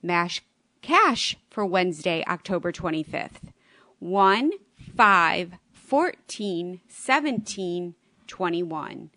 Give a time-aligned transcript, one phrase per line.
[0.04, 0.42] Mass
[0.82, 3.54] Cash for Wednesday, October 25th.
[4.00, 4.52] 1
[4.96, 7.96] 5 14 17
[8.28, 9.10] 21.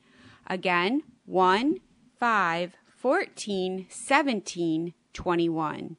[0.46, 1.77] Again, 1
[2.19, 5.97] 5 14 17 21.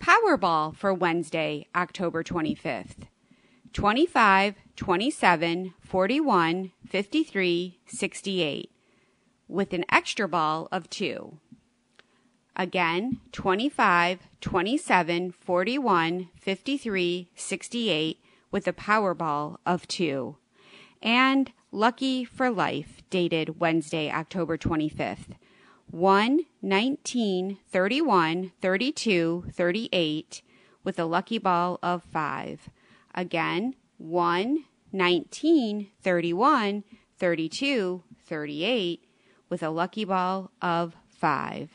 [0.00, 3.08] Powerball for Wednesday, October 25th.
[3.72, 8.70] 25 27 41 53 68
[9.48, 11.36] with an extra ball of 2.
[12.54, 18.20] Again, 25 27 41 53 68
[18.52, 20.36] with a Powerball of 2.
[21.02, 25.36] And Lucky for Life, dated Wednesday, October 25th.
[25.90, 30.42] 1 19 31 32 38
[30.82, 32.70] with a lucky ball of 5.
[33.14, 36.84] Again, 1 19 31
[37.18, 39.04] 32 38
[39.48, 41.70] with a lucky ball of 5.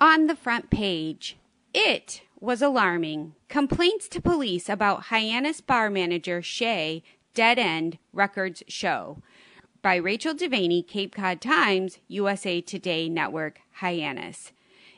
[0.00, 1.36] On the front page,
[1.74, 3.34] it was alarming.
[3.48, 7.02] Complaints to police about Hyannis bar manager Shea
[7.34, 9.22] Dead End Records show
[9.82, 14.52] by Rachel Devaney, Cape Cod Times, USA Today Network, Hyannis.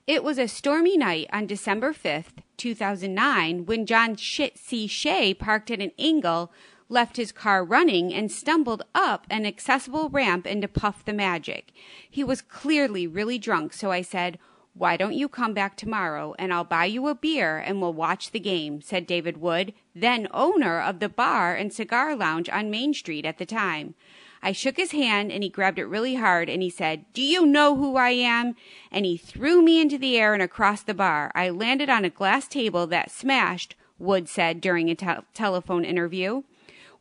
[0.06, 4.87] It was a stormy night on December 5th, 2009, when John C.
[4.87, 6.50] Shea parked at an angle,
[6.88, 11.72] left his car running, and stumbled up an accessible ramp into Puff the Magic.
[12.10, 14.38] He was clearly really drunk, so I said,
[14.75, 18.31] why don't you come back tomorrow and I'll buy you a beer and we'll watch
[18.31, 22.94] the game, said David Wood, then owner of the bar and cigar lounge on Main
[22.94, 23.94] Street at the time.
[24.42, 27.47] I shook his hand and he grabbed it really hard and he said, Do you
[27.47, 28.56] know who I am?
[28.91, 31.30] And he threw me into the air and across the bar.
[31.34, 36.42] I landed on a glass table that smashed, Wood said during a te- telephone interview.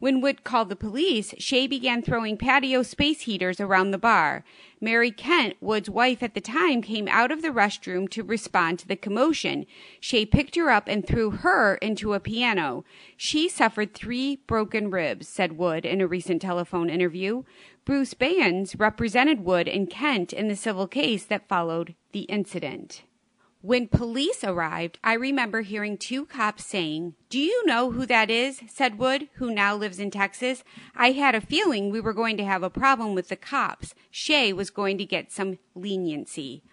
[0.02, 4.44] When Wood called the police, Shea began throwing patio space heaters around the bar.
[4.80, 8.88] Mary Kent, Wood's wife at the time, came out of the restroom to respond to
[8.88, 9.68] the commotion.
[10.00, 12.84] Shea picked her up and threw her into a piano.
[13.16, 17.44] She suffered three broken ribs, said Wood in a recent telephone interview.
[17.86, 23.04] Bruce Baynes represented Wood and Kent in the civil case that followed the incident.
[23.64, 28.60] When police arrived, I remember hearing two cops saying, Do you know who that is?
[28.68, 30.64] said Wood, who now lives in Texas.
[30.96, 33.94] I had a feeling we were going to have a problem with the cops.
[34.10, 36.64] Shea was going to get some leniency.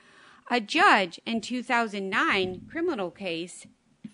[0.51, 3.67] A judge in 2009 criminal case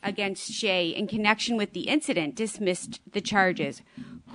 [0.05, 3.83] against Shea in connection with the incident dismissed the charges.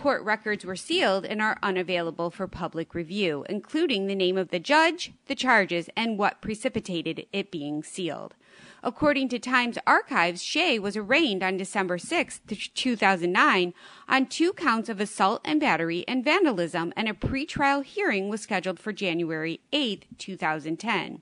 [0.01, 4.59] Court records were sealed and are unavailable for public review, including the name of the
[4.59, 8.35] judge, the charges, and what precipitated it being sealed.
[8.81, 13.73] According to Times archives, Shea was arraigned on December 6, 2009,
[14.07, 18.79] on two counts of assault and battery and vandalism, and a pretrial hearing was scheduled
[18.79, 21.21] for January 8, 2010.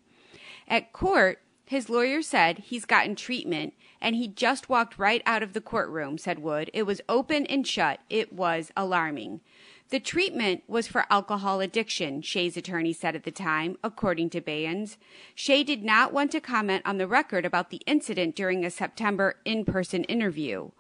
[0.68, 5.54] At court, his lawyer said he's gotten treatment and he just walked right out of
[5.54, 6.70] the courtroom, said Wood.
[6.74, 8.00] It was open and shut.
[8.10, 9.42] It was alarming.
[9.90, 14.98] The treatment was for alcohol addiction, Shea's attorney said at the time, according to Bayans.
[15.34, 19.36] Shea did not want to comment on the record about the incident during a September
[19.46, 20.72] in person interview.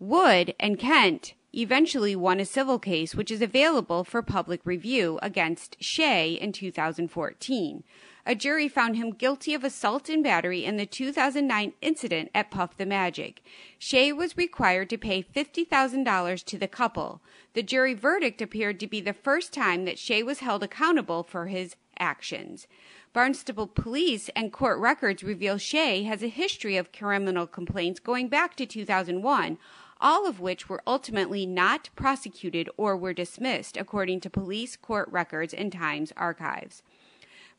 [0.00, 5.76] Wood and Kent eventually won a civil case which is available for public review against
[5.80, 7.84] Shea in 2014
[8.26, 12.76] a jury found him guilty of assault and battery in the 2009 incident at Puff
[12.76, 13.42] the Magic.
[13.78, 17.20] Shea was required to pay $50,000 to the couple.
[17.52, 21.46] The jury verdict appeared to be the first time that Shea was held accountable for
[21.46, 22.66] his actions.
[23.14, 28.56] Barnstable police and court records reveal Shea has a history of criminal complaints going back
[28.56, 29.56] to 2001,
[30.00, 35.54] all of which were ultimately not prosecuted or were dismissed, according to police court records
[35.54, 36.82] and Times archives.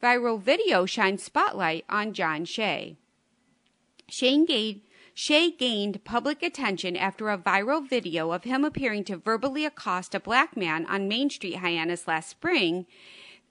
[0.03, 2.97] Viral video shines spotlight on John Shea.
[4.09, 4.81] Shane gained,
[5.13, 10.19] Shea gained public attention after a viral video of him appearing to verbally accost a
[10.19, 12.85] black man on Main Street, Hyannis last spring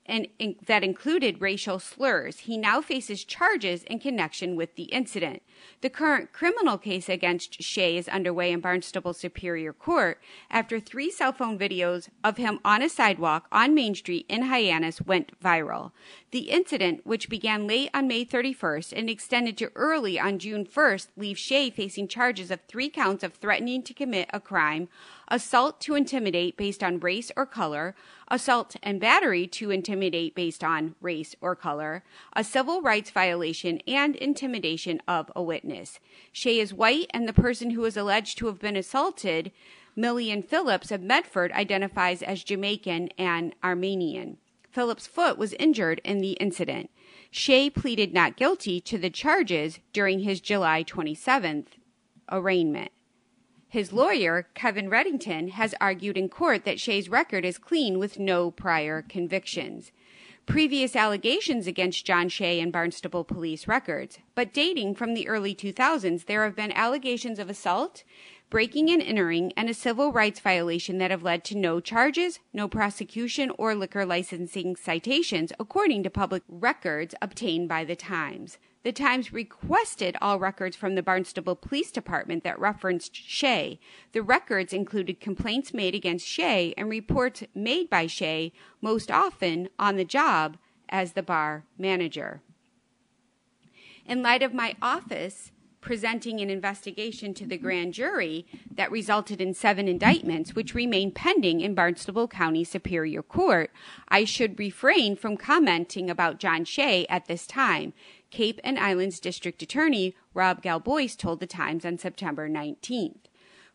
[0.06, 2.40] and in, that included racial slurs.
[2.40, 5.42] He now faces charges in connection with the incident.
[5.80, 10.20] The current criminal case against Shea is underway in Barnstable Superior Court
[10.50, 15.00] after three cell phone videos of him on a sidewalk on Main Street in Hyannis
[15.00, 15.92] went viral.
[16.30, 21.08] The incident, which began late on May 31st and extended to early on June 1st,
[21.16, 24.88] leaves Shea facing charges of three counts of threatening to commit a crime,
[25.28, 27.94] assault to intimidate based on race or color,
[28.28, 32.02] assault and battery to intimidate based on race or color,
[32.34, 35.98] a civil rights violation, and intimidation of a witness.
[36.32, 39.52] Shea is white, and the person who is alleged to have been assaulted,
[39.96, 44.38] Millian Phillips of Medford, identifies as Jamaican and Armenian.
[44.70, 46.90] Phillips' foot was injured in the incident.
[47.30, 51.66] Shea pleaded not guilty to the charges during his July 27th
[52.30, 52.90] arraignment.
[53.74, 58.52] His lawyer, Kevin Reddington, has argued in court that Shea's record is clean with no
[58.52, 59.90] prior convictions.
[60.46, 66.26] Previous allegations against John Shea and Barnstable police records, but dating from the early 2000s,
[66.26, 68.04] there have been allegations of assault,
[68.48, 72.68] breaking and entering, and a civil rights violation that have led to no charges, no
[72.68, 78.56] prosecution, or liquor licensing citations, according to public records obtained by the Times.
[78.84, 83.80] The Times requested all records from the Barnstable Police Department that referenced Shea.
[84.12, 88.52] The records included complaints made against Shea and reports made by Shea,
[88.82, 90.58] most often on the job
[90.90, 92.42] as the bar manager.
[94.04, 95.50] In light of my office
[95.84, 101.60] presenting an investigation to the grand jury that resulted in seven indictments, which remain pending
[101.60, 103.70] in Barnstable County Superior Court,
[104.08, 107.92] I should refrain from commenting about John Shea at this time.
[108.34, 113.26] Cape and Islands District Attorney Rob Galibois told the Times on September 19th.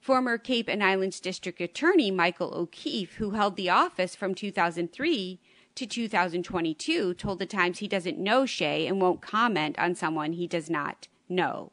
[0.01, 5.39] Former Cape and Islands District Attorney Michael O'Keefe, who held the office from 2003
[5.75, 10.45] to 2022, told the Times he doesn't know Shea and won't comment on someone he
[10.45, 11.71] does not know.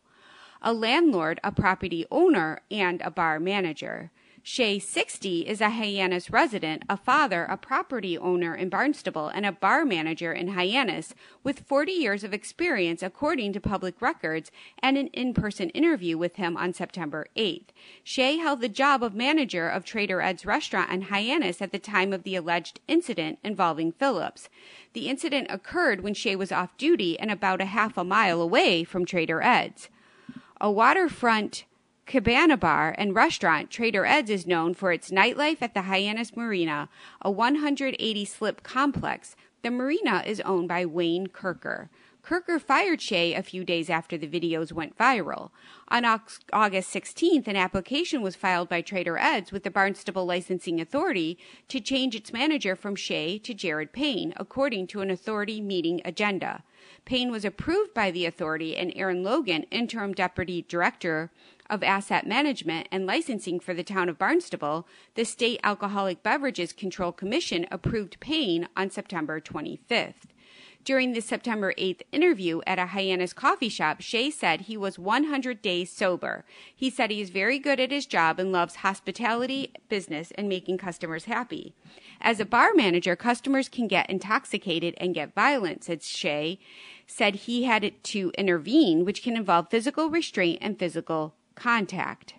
[0.62, 4.12] A landlord, a property owner, and a bar manager.
[4.48, 9.50] Shea 60 is a Hyannis resident, a father, a property owner in Barnstable, and a
[9.50, 15.08] bar manager in Hyannis with 40 years of experience according to public records and an
[15.08, 17.70] in-person interview with him on September 8th.
[18.04, 22.12] Shea held the job of manager of Trader Ed's restaurant in Hyannis at the time
[22.12, 24.49] of the alleged incident involving Phillips.
[24.92, 28.84] The incident occurred when Shea was off duty and about a half a mile away
[28.84, 29.88] from Trader Ed's.
[30.60, 31.64] A waterfront
[32.06, 36.88] Cabana Bar and Restaurant, Trader Ed's is known for its nightlife at the Hyannis Marina,
[37.20, 39.34] a 180 slip complex.
[39.62, 41.88] The marina is owned by Wayne Kurker.
[42.22, 45.50] Kurker fired Shea a few days after the videos went viral.
[45.88, 51.36] On August 16th, an application was filed by Trader Ed's with the Barnstable Licensing Authority
[51.66, 56.62] to change its manager from Shea to Jared Payne, according to an authority meeting agenda.
[57.06, 61.30] Payne was approved by the authority, and Aaron Logan, interim deputy director
[61.70, 67.12] of Asset Management and Licensing for the town of Barnstable, the State Alcoholic Beverages Control
[67.12, 70.26] Commission approved Payne on September 25th.
[70.86, 75.60] During the September 8th interview at a Hyannis coffee shop, Shea said he was 100
[75.60, 76.44] days sober.
[76.75, 80.78] He said he is very good at his job and loves hospitality, business, and making
[80.78, 81.75] customers happy.
[82.20, 86.60] As a bar manager, customers can get intoxicated and get violent, said Shea.
[87.06, 92.34] Said he had to intervene, which can involve physical restraint and physical contact.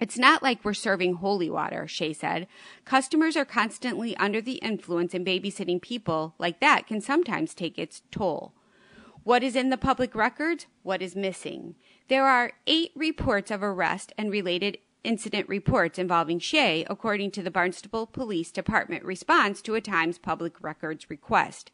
[0.00, 2.48] It's not like we're serving holy water, Shea said.
[2.84, 8.02] Customers are constantly under the influence, and babysitting people like that can sometimes take its
[8.10, 8.52] toll.
[9.22, 10.66] What is in the public records?
[10.82, 11.76] What is missing?
[12.08, 17.50] There are eight reports of arrest and related incident reports involving Shea, according to the
[17.50, 21.70] Barnstable Police Department response to a Times Public Records request.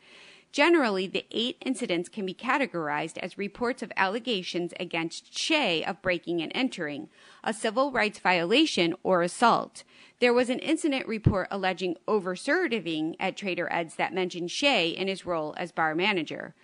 [0.51, 6.41] Generally, the eight incidents can be categorized as reports of allegations against Shea of breaking
[6.41, 7.11] and entering,
[7.45, 9.85] a civil rights violation, or assault.
[10.21, 15.27] There was an incident report alleging over-serving at Trader Ed's that mentioned Shea in his
[15.27, 16.55] role as bar manager.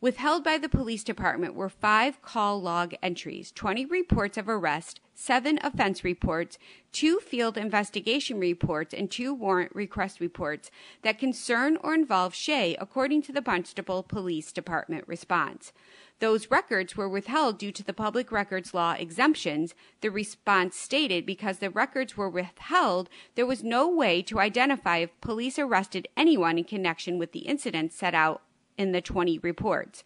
[0.00, 5.58] Withheld by the police department were five call log entries, 20 reports of arrest, seven
[5.62, 6.58] offense reports,
[6.92, 10.70] two field investigation reports, and two warrant request reports
[11.02, 15.72] that concern or involve Shea, according to the Barnstable Police Department response.
[16.18, 21.58] Those records were withheld due to the public records law exemptions, the response stated because
[21.58, 26.64] the records were withheld, there was no way to identify if police arrested anyone in
[26.64, 28.42] connection with the incident set out
[28.78, 30.04] in the 20 reports.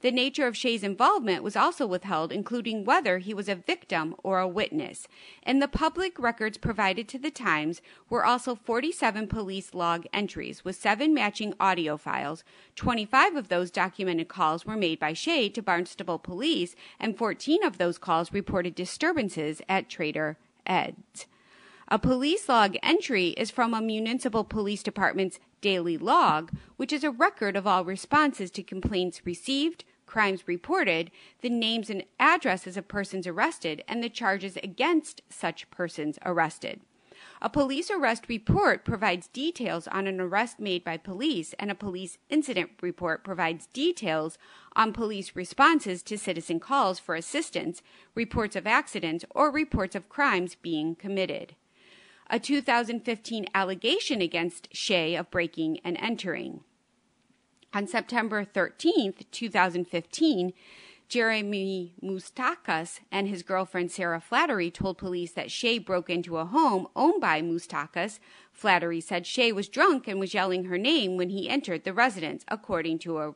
[0.00, 4.38] The nature of Shea's involvement was also withheld, including whether he was a victim or
[4.38, 5.08] a witness.
[5.46, 10.76] In the public records provided to the Times were also 47 police log entries with
[10.76, 12.44] seven matching audio files.
[12.76, 17.78] 25 of those documented calls were made by Shea to Barnstable Police, and 14 of
[17.78, 20.36] those calls reported disturbances at Trader
[20.66, 21.26] Ed's.
[21.88, 27.10] A police log entry is from a municipal police department's daily log, which is a
[27.10, 31.10] record of all responses to complaints received, crimes reported,
[31.42, 36.80] the names and addresses of persons arrested, and the charges against such persons arrested.
[37.42, 42.16] A police arrest report provides details on an arrest made by police, and a police
[42.30, 44.38] incident report provides details
[44.74, 47.82] on police responses to citizen calls for assistance,
[48.14, 51.56] reports of accidents, or reports of crimes being committed
[52.30, 56.60] a 2015 allegation against Shea of breaking and entering.
[57.72, 60.52] On September 13, 2015,
[61.08, 66.88] Jeremy Mustakas and his girlfriend Sarah Flattery told police that Shea broke into a home
[66.96, 68.18] owned by Mustakas.
[68.52, 72.44] Flattery said Shea was drunk and was yelling her name when he entered the residence,
[72.48, 73.32] according to a,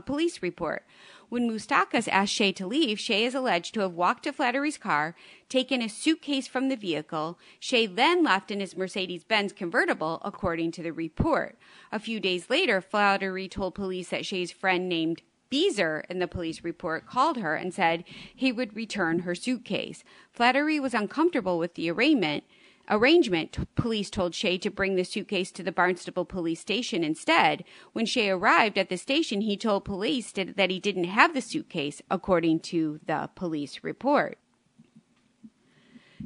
[0.00, 0.84] police report.
[1.32, 5.14] When Mustakas asked Shea to leave, Shea is alleged to have walked to Flattery's car,
[5.48, 7.38] taken a suitcase from the vehicle.
[7.58, 11.56] Shea then left in his Mercedes Benz convertible, according to the report.
[11.90, 16.62] A few days later, Flattery told police that Shea's friend named Beezer in the police
[16.64, 18.04] report called her and said
[18.36, 20.04] he would return her suitcase.
[20.34, 22.44] Flattery was uncomfortable with the arraignment
[22.90, 27.64] arrangement, police told Shea to bring the suitcase to the Barnstable police station instead.
[27.92, 32.02] When Shea arrived at the station, he told police that he didn't have the suitcase,
[32.10, 34.38] according to the police report.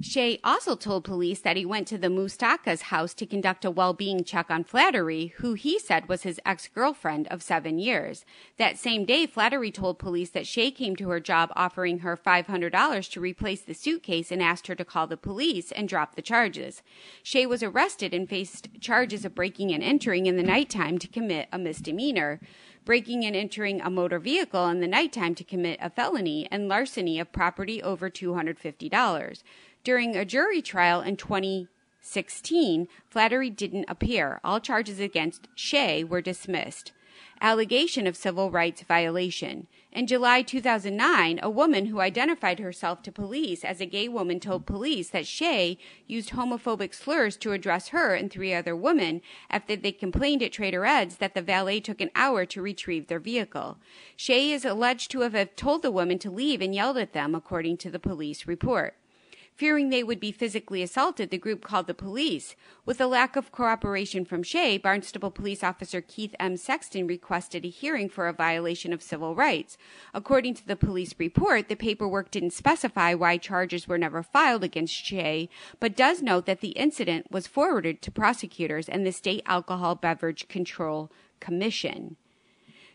[0.03, 4.25] Shea also told police that he went to the Mustaka's house to conduct a well-being
[4.25, 8.27] check on Flattery, who he said was his ex-girlfriend of seven years.
[8.59, 13.11] That same day, Flattery told police that Shea came to her job offering her $500
[13.11, 16.83] to replace the suitcase and asked her to call the police and drop the charges.
[17.23, 21.49] Shea was arrested and faced charges of breaking and entering in the nighttime to commit
[21.53, 22.41] a misdemeanor
[22.87, 27.19] breaking and entering a motor vehicle in the nighttime to commit a felony, and larceny
[27.19, 29.43] of property over $250.
[29.87, 34.41] During a jury trial in 2016, Flattery didn't appear.
[34.43, 36.91] All charges against Shea were dismissed.
[37.41, 39.69] Allegation of civil rights violation.
[39.93, 44.67] In July 2009, a woman who identified herself to police as a gay woman told
[44.67, 45.79] police that Shea
[46.09, 50.85] used homophobic slurs to address her and three other women after they complained at Trader
[50.85, 53.79] Ed's that the valet took an hour to retrieve their vehicle.
[54.17, 57.77] Shea is alleged to have told the women to leave and yelled at them, according
[57.77, 58.97] to the police report.
[59.57, 62.55] Fearing they would be physically assaulted, the group called the police.
[62.85, 66.59] With a lack of cooperation from Shea, Barnstable police officer Keith M.
[66.59, 69.79] Sexton requested a hearing for a violation of civil rights.
[70.13, 74.95] According to the police report, the paperwork didn't specify why charges were never filed against
[74.95, 75.49] Shea,
[75.81, 80.49] but does note that the incident was forwarded to prosecutors and the State Alcohol Beverage
[80.49, 81.11] Control
[81.41, 82.17] Commission.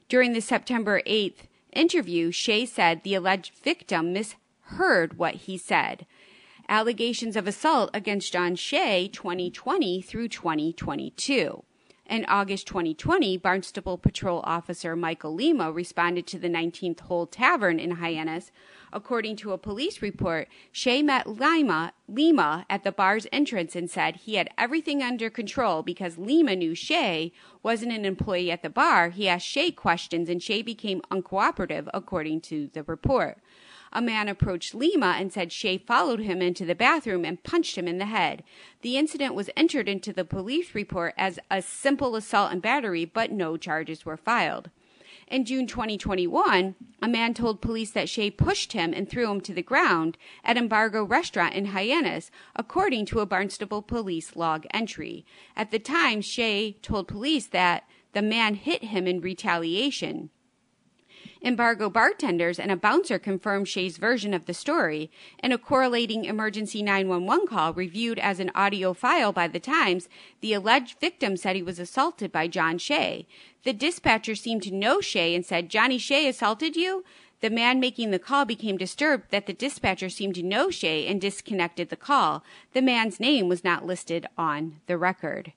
[0.07, 6.05] During the September 8th interview, Shea said the alleged victim misheard what he said
[6.71, 11.65] allegations of assault against John Shea 2020 through 2022.
[12.09, 17.91] In August 2020, Barnstable Patrol Officer Michael Lima responded to the 19th Hole Tavern in
[17.91, 18.51] Hyannis.
[18.93, 24.15] According to a police report, Shea met Lima, Lima at the bar's entrance and said
[24.15, 29.09] he had everything under control because Lima knew Shea wasn't an employee at the bar.
[29.09, 33.39] He asked Shea questions and Shea became uncooperative, according to the report
[33.93, 37.87] a man approached Lima and said Shea followed him into the bathroom and punched him
[37.87, 38.43] in the head.
[38.81, 43.31] The incident was entered into the police report as a simple assault and battery, but
[43.31, 44.69] no charges were filed.
[45.27, 49.53] In June 2021, a man told police that Shea pushed him and threw him to
[49.53, 55.25] the ground at Embargo Restaurant in Hyannis, according to a Barnstable police log entry.
[55.55, 60.31] At the time, Shea told police that the man hit him in retaliation.
[61.43, 65.11] Embargo bartenders and a bouncer confirmed Shea's version of the story.
[65.43, 70.07] In a correlating emergency 911 call reviewed as an audio file by the Times,
[70.41, 73.25] the alleged victim said he was assaulted by John Shea.
[73.63, 77.03] The dispatcher seemed to know Shea and said, Johnny Shea assaulted you?
[77.41, 81.19] The man making the call became disturbed that the dispatcher seemed to know Shea and
[81.19, 82.43] disconnected the call.
[82.73, 85.53] The man's name was not listed on the record.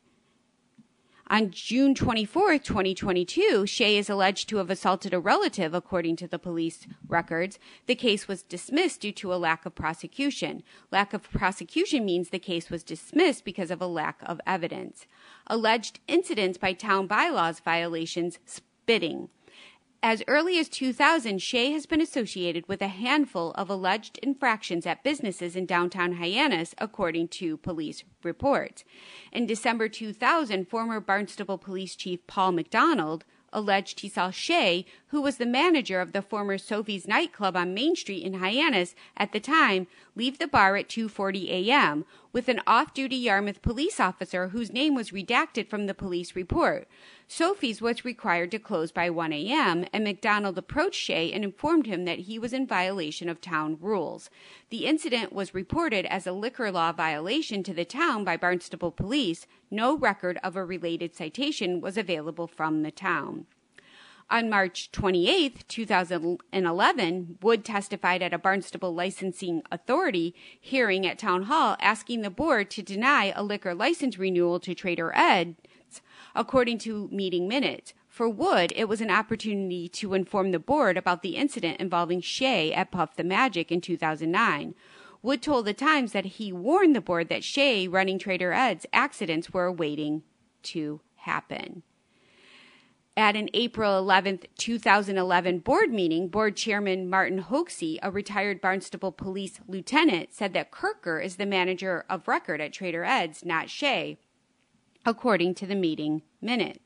[1.29, 6.39] On June 24, 2022, Shea is alleged to have assaulted a relative, according to the
[6.39, 7.59] police records.
[7.87, 10.63] The case was dismissed due to a lack of prosecution.
[10.91, 15.07] Lack of prosecution means the case was dismissed because of a lack of evidence.
[15.47, 19.31] Alleged incidents by town bylaws violations, spitting.
[20.07, 25.03] As early as 2000, Shea has been associated with a handful of alleged infractions at
[25.03, 28.85] businesses in downtown Hyannis, according to police reports.
[29.33, 34.85] In December 2000, former Barnstable Police Chief Paul McDonald alleged he saw Shea,
[35.15, 39.31] who was the manager of the former Sophie's nightclub on Main Street in Hyannis at
[39.31, 42.05] the time, leave the bar at 2:40 a.m.
[42.33, 46.89] with an off-duty Yarmouth police officer whose name was redacted from the police report.
[47.29, 52.07] Sophie's was required to close by 1 a.m., and McDonald approached Shea and informed him
[52.07, 54.31] that he was in violation of town rules.
[54.71, 59.47] The incident was reported as a liquor law violation to the town by Barnstable Police.
[59.71, 63.47] No record of a related citation was available from the town.
[64.31, 71.77] On March 28, 2011, Wood testified at a Barnstable Licensing Authority hearing at Town Hall
[71.79, 75.57] asking the board to deny a liquor license renewal to Trader Ed
[76.35, 77.93] according to meeting minutes.
[78.09, 82.73] For Wood, it was an opportunity to inform the board about the incident involving Shea
[82.73, 84.75] at Puff the Magic in 2009.
[85.23, 89.53] Wood told the Times that he warned the board that Shea running Trader Ed's accidents
[89.53, 90.23] were waiting
[90.65, 91.83] to happen.
[93.17, 99.61] At an April 11, 2011 board meeting, board chairman Martin Hoxie, a retired Barnstable police
[99.69, 104.19] lieutenant, said that Kurker is the manager of record at Trader Ed's, not Shea
[105.07, 106.81] according to the meeting minute.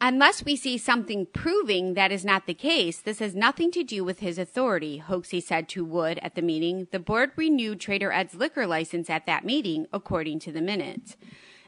[0.00, 4.02] Unless we see something proving that is not the case, this has nothing to do
[4.02, 6.88] with his authority, Hoxie said to Wood at the meeting.
[6.90, 11.16] The board renewed Trader Ed's liquor license at that meeting, according to the minutes.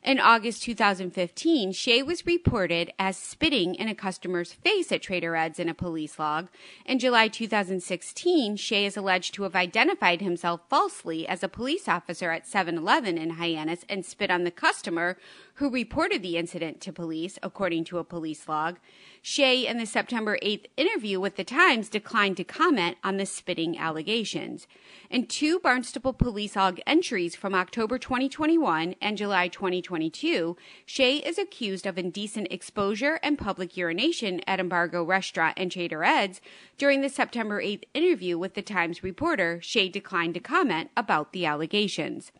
[0.04, 5.58] In August 2015, Shea was reported as spitting in a customer's face at Trader Ed's
[5.58, 6.48] in a police log.
[6.84, 12.30] In July 2016, Shea is alleged to have identified himself falsely as a police officer
[12.30, 15.16] at 7 Eleven in Hyannis and spit on the customer
[15.54, 18.78] who reported the incident to police, according to a police log.
[19.22, 23.78] Shea, in the September 8th interview with The Times, declined to comment on the spitting
[23.78, 24.66] allegations.
[25.10, 31.86] In two Barnstable police log entries from October 2021 and July 2022, Shea is accused
[31.86, 36.40] of indecent exposure and public urination at Embargo Restaurant and Trader Ed's.
[36.76, 41.46] During the September 8th interview with The Times reporter, Shea declined to comment about the
[41.46, 42.32] allegations.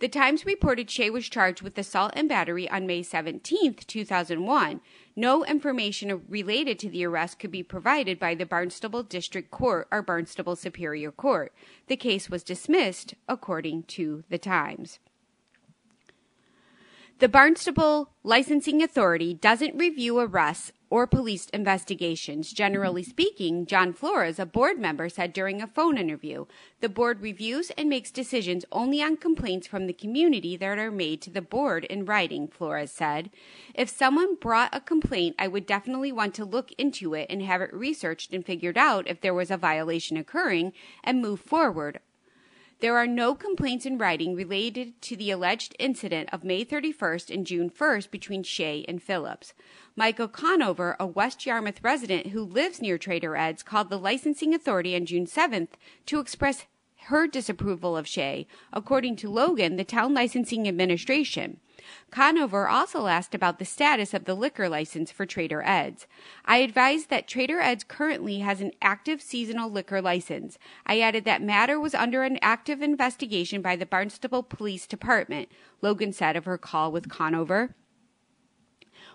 [0.00, 4.80] The Times reported Shea was charged with assault and battery on May 17, 2001.
[5.14, 10.00] No information related to the arrest could be provided by the Barnstable District Court or
[10.00, 11.52] Barnstable Superior Court.
[11.88, 15.00] The case was dismissed, according to The Times.
[17.20, 22.50] The Barnstable Licensing Authority doesn't review arrests or police investigations.
[22.50, 26.46] Generally speaking, John Flores, a board member, said during a phone interview,
[26.80, 31.20] the board reviews and makes decisions only on complaints from the community that are made
[31.20, 33.28] to the board in writing, Flores said.
[33.74, 37.60] If someone brought a complaint, I would definitely want to look into it and have
[37.60, 40.72] it researched and figured out if there was a violation occurring
[41.04, 42.00] and move forward.
[42.80, 47.46] There are no complaints in writing related to the alleged incident of May 31st and
[47.46, 49.52] June 1st between Shea and Phillips.
[49.96, 54.96] Michael Conover, a West Yarmouth resident who lives near Trader Ed's, called the licensing authority
[54.96, 55.68] on June 7th
[56.06, 56.64] to express
[57.04, 61.60] her disapproval of Shea, according to Logan, the town licensing administration.
[62.10, 66.06] Conover also asked about the status of the liquor license for Trader Ed's.
[66.44, 70.58] I advised that Trader Ed's currently has an active seasonal liquor license.
[70.86, 75.48] I added that matter was under an active investigation by the Barnstable Police Department,
[75.82, 77.74] Logan said of her call with Conover.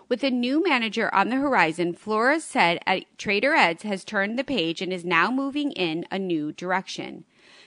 [0.08, 4.44] With a new manager on the horizon, Flores said uh, Trader Ed's has turned the
[4.44, 7.24] page and is now moving in a new direction.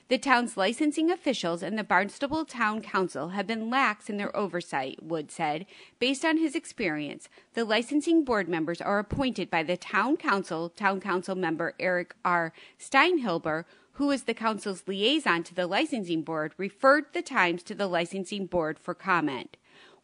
[0.10, 5.04] The town's licensing officials and the Barnstable Town Council have been lax in their oversight,
[5.04, 5.68] Wood said.
[6.00, 11.00] Based on his experience, the licensing board members are appointed by the Town Council, Town
[11.00, 12.54] Council member Eric R.
[12.80, 17.88] Steinhilber, who is the council's liaison to the licensing board, referred the Times to the
[17.88, 19.58] licensing board for comment.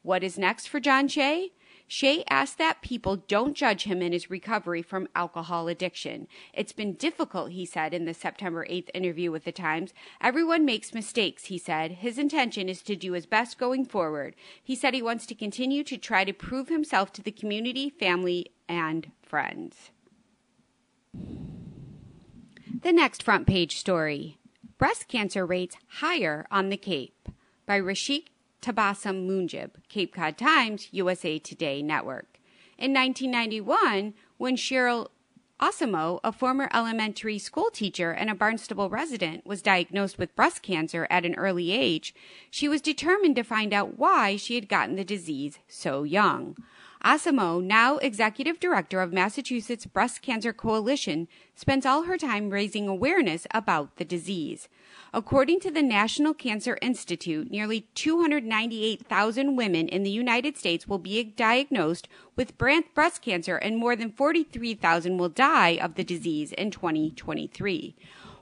[0.03, 1.51] What is next for John Shea?
[1.87, 6.27] Shea asked that people don't judge him in his recovery from alcohol addiction.
[6.53, 9.93] It's been difficult, he said in the September 8th interview with the Times.
[10.19, 11.91] Everyone makes mistakes, he said.
[11.91, 14.35] His intention is to do his best going forward.
[14.63, 18.51] He said he wants to continue to try to prove himself to the community, family,
[18.67, 19.91] and friends.
[22.81, 24.37] The next front page story
[24.77, 27.29] Breast cancer rates higher on the Cape
[27.65, 28.25] by Rasheek
[28.65, 32.39] Tabassum Munjib, Cape Cod Times, USA Today Network.
[32.79, 35.09] In 1991, when Cheryl
[35.61, 41.05] Osimo, a former elementary school teacher and a Barnstable resident, was diagnosed with breast cancer
[41.11, 42.15] at an early age,
[42.49, 46.57] she was determined to find out why she had gotten the disease so young.
[47.05, 53.45] Osimo, now executive director of Massachusetts Breast Cancer Coalition, spends all her time raising awareness
[53.51, 54.67] about the disease.
[55.13, 61.23] According to the National Cancer Institute, nearly 298,000 women in the United States will be
[61.23, 67.95] diagnosed with breast cancer and more than 43,000 will die of the disease in 2023.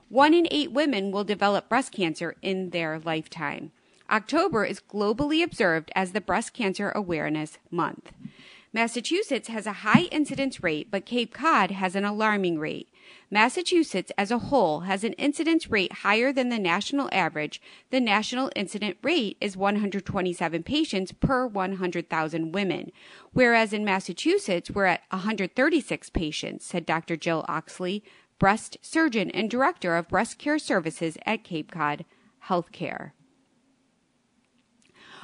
[0.08, 3.72] One in eight women will develop breast cancer in their lifetime.
[4.10, 8.12] October is globally observed as the Breast Cancer Awareness Month.
[8.74, 12.88] Massachusetts has a high incidence rate, but Cape Cod has an alarming rate.
[13.30, 17.62] Massachusetts as a whole has an incidence rate higher than the national average.
[17.90, 22.90] The national incident rate is 127 patients per 100,000 women,
[23.32, 27.16] whereas in Massachusetts we're at 136 patients, said Dr.
[27.16, 28.02] Jill Oxley,
[28.40, 32.04] breast surgeon and director of breast care services at Cape Cod
[32.48, 33.12] Healthcare.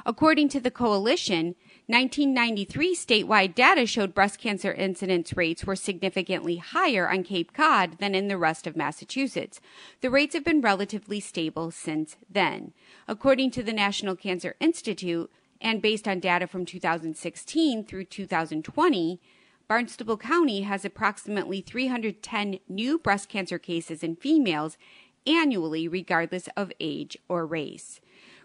[0.05, 1.55] According to the coalition,
[1.91, 8.15] 1993 statewide data showed breast cancer incidence rates were significantly higher on Cape Cod than
[8.15, 9.59] in the rest of Massachusetts.
[9.99, 12.71] The rates have been relatively stable since then.
[13.09, 19.19] According to the National Cancer Institute, and based on data from 2016 through 2020,
[19.67, 24.77] Barnstable County has approximately 310 new breast cancer cases in females
[25.27, 27.99] annually, regardless of age or race.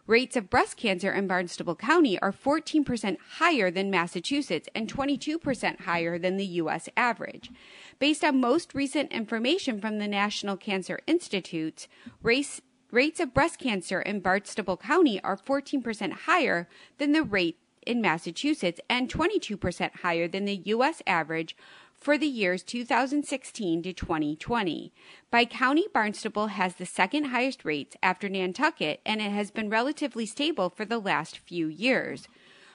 [0.06, 6.16] Rates of breast cancer in Barnstable County are 14% higher than Massachusetts and 22% higher
[6.16, 6.88] than the U.S.
[6.96, 7.50] average.
[7.98, 11.88] Based on most recent information from the National Cancer Institute,
[12.22, 12.60] race,
[12.92, 18.80] rates of breast cancer in Barnstable County are 14% higher than the rate in Massachusetts
[18.88, 21.02] and 22% higher than the U.S.
[21.04, 21.56] average
[21.96, 24.92] for the years 2016 to 2020.
[25.30, 30.26] By county, Barnstable has the second highest rates after Nantucket, and it has been relatively
[30.26, 32.28] stable for the last few years.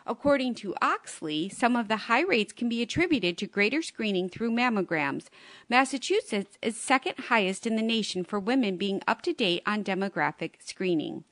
[0.06, 4.52] According to Oxley, some of the high rates can be attributed to greater screening through
[4.52, 5.28] mammograms.
[5.70, 10.54] Massachusetts is second highest in the nation for women being up to date on mammographic
[10.60, 11.24] screening.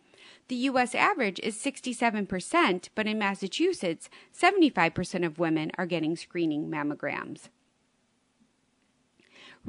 [0.49, 0.95] The U.S.
[0.95, 7.49] average is 67%, but in Massachusetts, 75% of women are getting screening mammograms.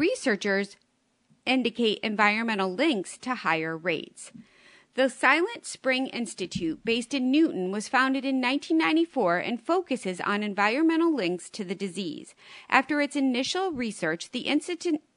[0.01, 0.79] Researchers
[1.45, 4.33] indicate environmental links to higher rates.
[4.95, 11.15] The Silent Spring Institute, based in Newton, was founded in 1994 and focuses on environmental
[11.15, 12.35] links to the disease.
[12.71, 14.49] After its initial research, the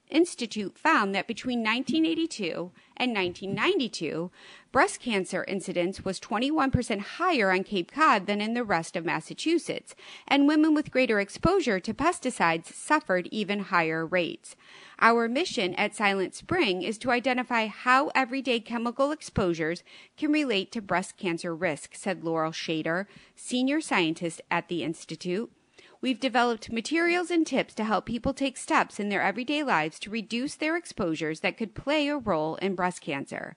[0.10, 4.32] institute found that between 1982 and 1992,
[4.74, 9.94] breast cancer incidence was 21% higher on Cape Cod than in the rest of Massachusetts,
[10.28, 14.56] and women with greater exposure to pesticides suffered even higher rates.
[15.00, 19.84] Our mission at Silent Spring is to identify how everyday chemical exposures
[20.18, 23.06] can relate to breast cancer risk, said Laurel Schaider,
[23.36, 25.52] senior scientist at the Institute.
[26.02, 30.10] We've developed materials and tips to help people take steps in their everyday lives to
[30.10, 33.56] reduce their exposures that could play a role in breast cancer.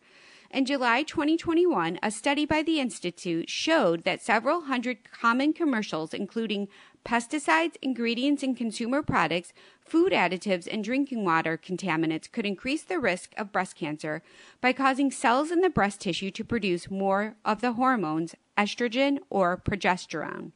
[0.51, 6.69] In July 2021, a study by the Institute showed that several hundred common commercials, including
[7.05, 13.33] pesticides, ingredients in consumer products, food additives, and drinking water contaminants, could increase the risk
[13.37, 14.23] of breast cancer
[14.61, 19.57] by causing cells in the breast tissue to produce more of the hormones estrogen or
[19.57, 20.53] progesterone.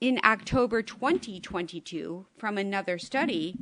[0.00, 3.56] In October 2022 from another study,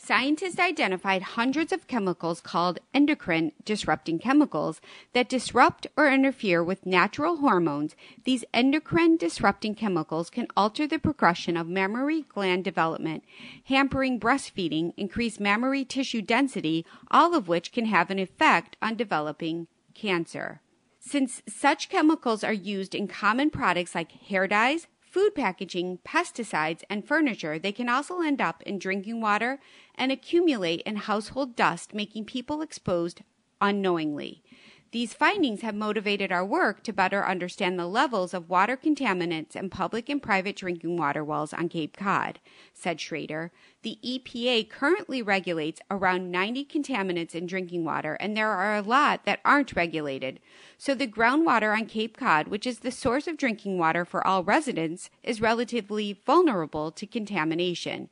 [0.00, 4.80] Scientists identified hundreds of chemicals called endocrine disrupting chemicals
[5.12, 7.96] that disrupt or interfere with natural hormones.
[8.22, 13.24] These endocrine disrupting chemicals can alter the progression of mammary gland development,
[13.64, 19.66] hampering breastfeeding, increase mammary tissue density, all of which can have an effect on developing
[19.94, 20.62] cancer.
[21.00, 27.06] Since such chemicals are used in common products like hair dyes, food packaging, pesticides, and
[27.06, 29.58] furniture, they can also end up in drinking water
[29.94, 33.22] and accumulate in household dust, making people exposed
[33.60, 34.42] unknowingly.
[34.90, 39.68] These findings have motivated our work to better understand the levels of water contaminants in
[39.68, 42.40] public and private drinking water wells on Cape Cod,
[42.72, 43.50] said Schaider.
[43.82, 49.26] The EPA currently regulates around 90 contaminants in drinking water, and there are a lot
[49.26, 50.40] that aren't regulated.
[50.78, 54.42] So the groundwater on Cape Cod, which is the source of drinking water for all
[54.42, 58.08] residents, is relatively vulnerable to contamination.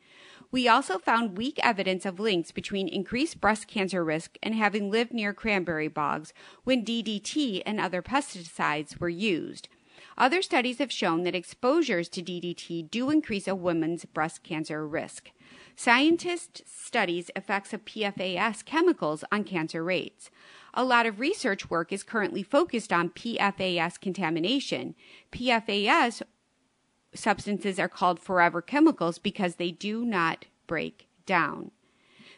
[0.51, 5.13] We also found weak evidence of links between increased breast cancer risk and having lived
[5.13, 6.33] near cranberry bogs
[6.65, 9.69] when DDT and other pesticides were used.
[10.19, 15.31] Other studies have shown that exposures to DDT do increase a woman's breast cancer risk.
[15.75, 20.31] Scientists studies effects of PFAS chemicals on cancer rates.
[20.73, 24.95] A lot of research work is currently focused on PFAS contamination.
[25.33, 26.23] PFAS
[27.17, 31.71] substances are called forever chemicals because they do not break down.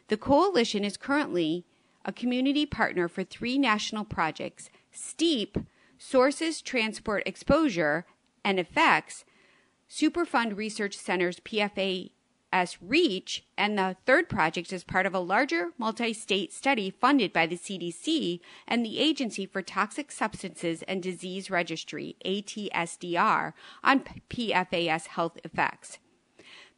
[0.09, 1.65] The coalition is currently
[2.05, 5.59] a community partner for three national projects STEEP,
[5.99, 8.07] Sources, Transport, Exposure,
[8.45, 9.25] and Effects,
[9.91, 12.11] Superfund Research Center's PFA
[12.53, 17.33] as REACH, and the third project is part of a larger multi state study funded
[17.33, 23.53] by the CDC and the Agency for Toxic Substances and Disease Registry, ATSDR,
[23.85, 25.99] on PFAS health effects.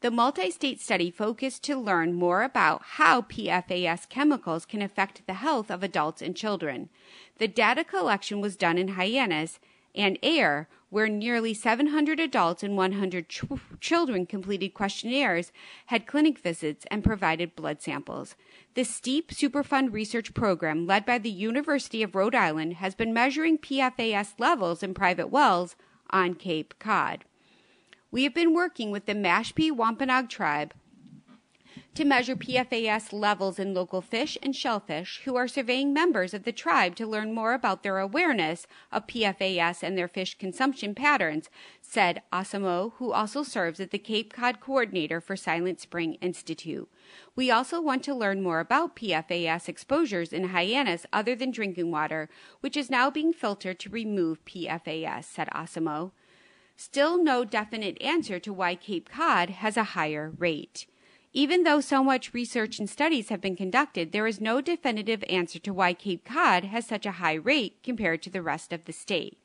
[0.00, 5.34] The multi state study focused to learn more about how PFAS chemicals can affect the
[5.34, 6.88] health of adults and children.
[7.38, 9.60] The data collection was done in Hyannis
[9.94, 13.42] and Ayer, where nearly 700 adults and 100 ch-
[13.80, 15.52] children completed questionnaires,
[15.86, 18.34] had clinic visits, and provided blood samples.
[18.74, 23.58] The STEEP Superfund research program, led by the University of Rhode Island, has been measuring
[23.58, 25.76] PFAS levels in private wells
[26.10, 27.24] on Cape Cod.
[28.10, 30.74] We have been working with the Mashpee Wampanoag tribe
[31.94, 36.52] to measure PFAS levels in local fish and shellfish who are surveying members of the
[36.52, 41.50] tribe to learn more about their awareness of PFAS and their fish consumption patterns,
[41.82, 46.88] said Osimo, who also serves as the Cape Cod coordinator for Silent Spring Institute.
[47.34, 52.28] We also want to learn more about PFAS exposures in Hyannis other than drinking water,
[52.60, 56.12] which is now being filtered to remove PFAS, said Osimo.
[56.76, 60.86] Still no definite answer to why Cape Cod has a higher rate.
[61.32, 65.60] Even though so much research and studies have been conducted, there is no definitive answer
[65.60, 68.92] to why Cape Cod has such a high rate compared to the rest of the
[68.92, 69.38] state.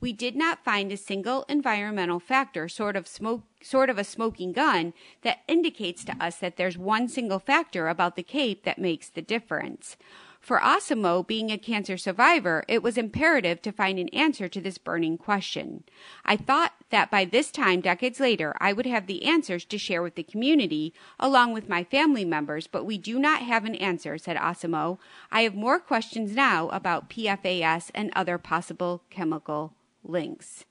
[0.00, 4.52] We did not find a single environmental factor, sort of smoke, sort of a smoking
[4.52, 4.92] gun,
[5.22, 9.22] that indicates to us that there's one single factor about the Cape that makes the
[9.22, 9.96] difference.
[10.44, 14.76] For Osimo, being a cancer survivor, it was imperative to find an answer to this
[14.76, 15.84] burning question.
[16.22, 20.02] I thought that by this time, decades later, I would have the answers to share
[20.02, 24.18] with the community, along with my family members, but we do not have an answer,
[24.18, 24.98] said Osimo.
[25.32, 30.66] I have more questions now about PFAS and other possible chemical links.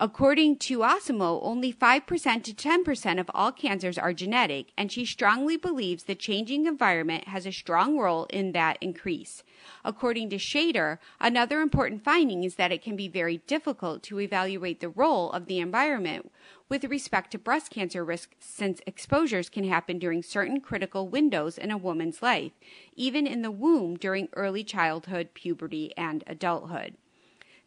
[0.00, 5.56] According to Osimo, only 5% to 10% of all cancers are genetic, and she strongly
[5.56, 9.42] believes the changing environment has a strong role in that increase.
[9.84, 14.78] According to Schaider, another important finding is that it can be very difficult to evaluate
[14.78, 16.30] the role of the environment
[16.68, 21.72] with respect to breast cancer risk since exposures can happen during certain critical windows in
[21.72, 22.52] a woman's life,
[22.94, 26.94] even in the womb during early childhood, puberty, and adulthood.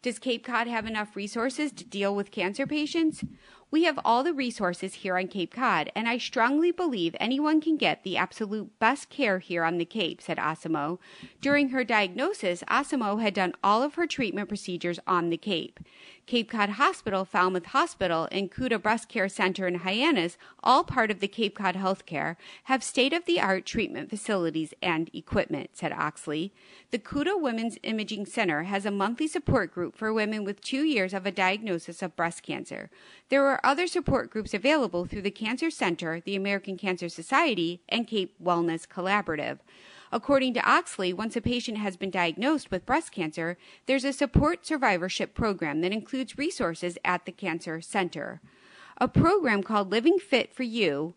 [0.02, 3.22] Does Cape Cod have enough resources to deal with cancer patients?
[3.72, 7.78] We have all the resources here on Cape Cod, and I strongly believe anyone can
[7.78, 10.98] get the absolute best care here on the Cape, said Osimo.
[11.40, 15.80] During her diagnosis, Osimo had done all of her treatment procedures on the Cape.
[16.26, 21.20] Cape Cod Hospital, Falmouth Hospital, and Cuda Breast Care Center in Hyannis, all part of
[21.20, 26.52] the Cape Cod Healthcare, have state of the art treatment facilities and equipment, said Oxley.
[26.90, 31.12] The Cuda Women's Imaging Center has a monthly support group for women with two years
[31.12, 32.90] of a diagnosis of breast cancer.
[33.28, 38.06] There are other support groups available through the Cancer Center, the American Cancer Society, and
[38.06, 39.58] Cape Wellness Collaborative.
[40.10, 44.66] According to Oxley, once a patient has been diagnosed with breast cancer, there's a support
[44.66, 48.40] survivorship program that includes resources at the Cancer Center.
[48.98, 51.14] A program called Living Fit for You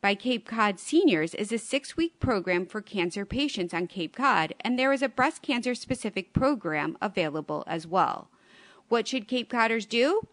[0.00, 4.54] by Cape Cod Seniors is a six week program for cancer patients on Cape Cod,
[4.60, 8.30] and there is a breast cancer specific program available as well.
[8.88, 10.26] What should Cape Codders do?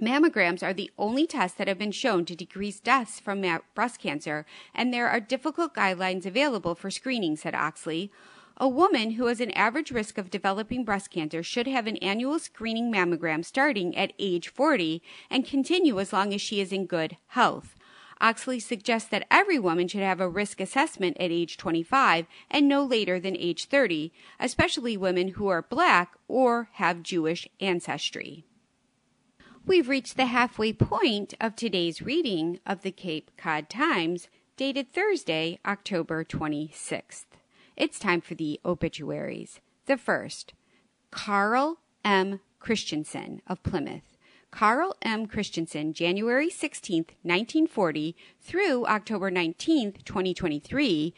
[0.00, 4.00] Mammograms are the only tests that have been shown to decrease deaths from ma- breast
[4.00, 8.10] cancer, and there are difficult guidelines available for screening, said Oxley.
[8.56, 12.38] A woman who has an average risk of developing breast cancer should have an annual
[12.38, 17.16] screening mammogram starting at age 40 and continue as long as she is in good
[17.28, 17.74] health.
[18.20, 22.84] Oxley suggests that every woman should have a risk assessment at age 25 and no
[22.84, 28.44] later than age 30, especially women who are black or have Jewish ancestry.
[29.66, 35.58] We've reached the halfway point of today's reading of the Cape Cod Times, dated Thursday,
[35.64, 37.24] October 26th.
[37.74, 39.60] It's time for the obituaries.
[39.86, 40.52] The first,
[41.10, 42.40] Carl M.
[42.60, 44.18] Christensen of Plymouth.
[44.50, 45.26] Carl M.
[45.26, 51.14] Christensen, January 16, 1940 through October 19, 2023,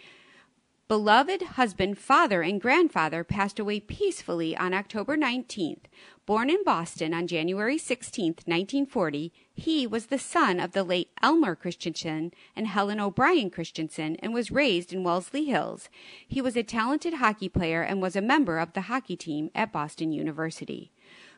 [0.89, 5.85] beloved husband, father, and grandfather passed away peacefully on October 19th.
[6.27, 11.57] Born in Boston on January 16, 1940, he was the son of the late Elmer
[11.57, 15.89] Christensen and Helen O'Brien Christensen and was raised in Wellesley Hills.
[16.27, 19.73] He was a talented hockey player and was a member of the hockey team at
[19.73, 20.93] Boston University.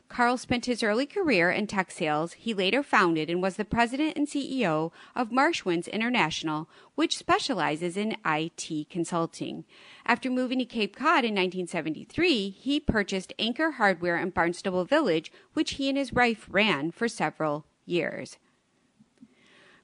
[0.09, 2.33] Carl spent his early career in tech sales.
[2.33, 8.17] He later founded and was the president and CEO of Marshwinds International, which specializes in
[8.25, 9.65] IT consulting.
[10.05, 15.73] After moving to Cape Cod in 1973, he purchased Anchor Hardware in Barnstable Village, which
[15.73, 18.37] he and his wife ran for several years.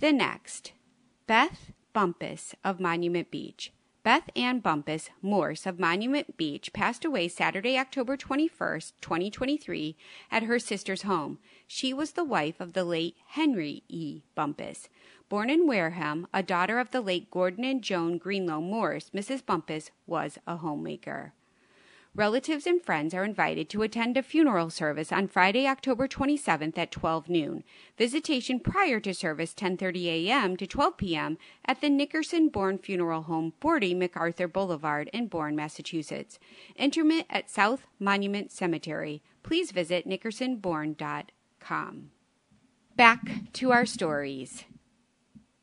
[0.00, 0.72] The next,
[1.26, 3.72] Beth Bumpus of Monument Beach.
[4.02, 9.96] Beth Ann Bumpus Morse of Monument Beach passed away Saturday, October 21st, 2023,
[10.30, 11.38] at her sister's home.
[11.66, 14.22] She was the wife of the late Henry E.
[14.34, 14.88] Bumpus.
[15.28, 19.44] Born in Wareham, a daughter of the late Gordon and Joan Greenlow Morse, Mrs.
[19.44, 21.32] Bumpus was a homemaker.
[22.16, 26.92] Relatives and friends are invited to attend a funeral service on Friday, October 27th at
[26.92, 27.64] 12 noon.
[27.98, 30.56] Visitation prior to service 10:30 a.m.
[30.56, 31.38] to 12 p.m.
[31.66, 36.38] at the Nickerson Bourne Funeral Home, 40 MacArthur Boulevard in Bourne, Massachusetts.
[36.76, 39.20] Interment at South Monument Cemetery.
[39.42, 40.06] Please visit
[41.64, 42.10] nickersonbourne.com.
[42.96, 44.64] Back to our stories.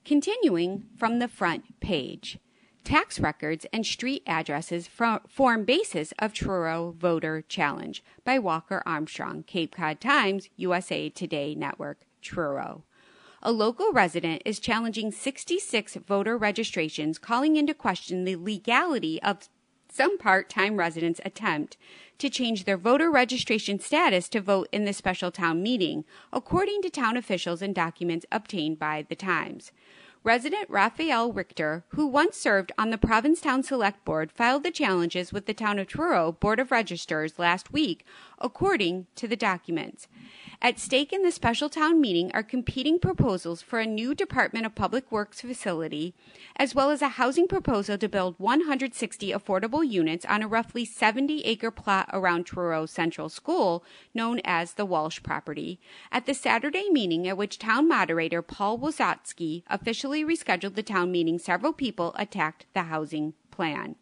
[0.04, 2.40] Continuing from the front page.
[2.84, 9.76] Tax records and street addresses form basis of Truro Voter Challenge by Walker Armstrong, Cape
[9.76, 12.84] Cod Times, USA Today Network, Truro.
[13.44, 19.48] A local resident is challenging 66 voter registrations, calling into question the legality of
[19.92, 21.78] some part time residents' attempt
[22.22, 26.88] to change their voter registration status to vote in the special town meeting, according to
[26.88, 29.72] town officials and documents obtained by the Times.
[30.24, 35.48] Resident Raphael Richter, who once served on the Provincetown Select Board, filed the challenges with
[35.48, 38.06] the Town of Truro Board of Registers last week,
[38.38, 40.08] according to the documents.
[40.62, 44.76] At stake in the special town meeting are competing proposals for a new Department of
[44.76, 46.14] Public Works facility,
[46.56, 51.42] as well as a housing proposal to build 160 affordable units on a roughly 70
[51.46, 55.80] acre plot around Truro Central School, known as the Walsh property,
[56.12, 61.40] at the Saturday meeting at which town moderator Paul Wisotzky officially rescheduled the town meeting,
[61.40, 63.96] several people attacked the housing plan.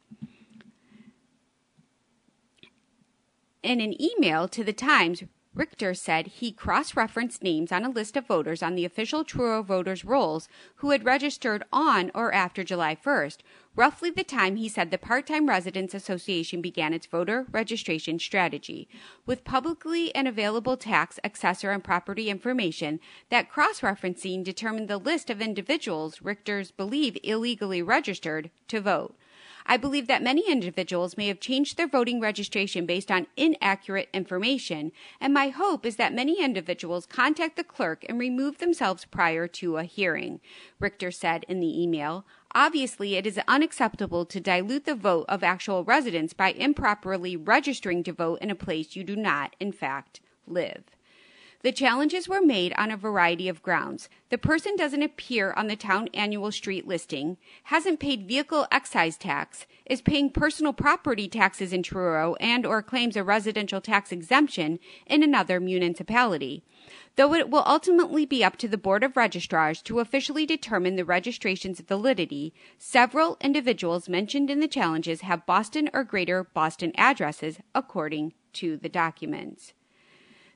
[3.61, 8.15] In an email to the Times, Richter said he cross referenced names on a list
[8.15, 12.95] of voters on the official Truro voters' rolls who had registered on or after July
[12.95, 13.39] 1st,
[13.79, 18.89] roughly the time he said the Part Time Residents Association began its voter registration strategy.
[19.25, 25.29] With publicly and available tax, assessor, and property information, that cross referencing determined the list
[25.29, 29.15] of individuals Richters believe illegally registered to vote.
[29.65, 34.91] I believe that many individuals may have changed their voting registration based on inaccurate information,
[35.21, 39.77] and my hope is that many individuals contact the clerk and remove themselves prior to
[39.77, 40.41] a hearing,
[40.79, 42.25] Richter said in the email.
[42.55, 48.11] Obviously, it is unacceptable to dilute the vote of actual residents by improperly registering to
[48.11, 50.83] vote in a place you do not, in fact, live.
[51.61, 54.07] The challenges were made on a variety of grounds.
[54.29, 59.65] The person doesn't appear on the town annual street listing, hasn't paid vehicle excise tax,
[59.85, 65.21] is paying personal property taxes in Truro and or claims a residential tax exemption in
[65.21, 66.63] another municipality.
[67.17, 71.03] Though it will ultimately be up to the Board of Registrars to officially determine the
[71.03, 78.31] registration's validity, several individuals mentioned in the challenges have Boston or Greater Boston addresses according
[78.53, 79.73] to the documents.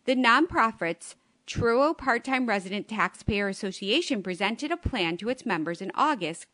[0.05, 5.91] The nonprofit's Truro Part Time Resident Taxpayer Association presented a plan to its members in
[5.95, 6.47] August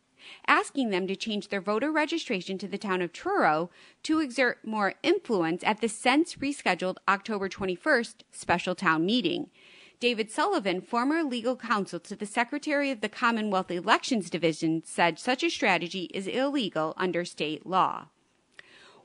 [0.46, 3.70] asking them to change their voter registration to the town of Truro
[4.02, 9.50] to exert more influence at the since rescheduled October 21st special town meeting.
[9.98, 15.42] David Sullivan, former legal counsel to the Secretary of the Commonwealth Elections Division, said such
[15.42, 18.06] a strategy is illegal under state law.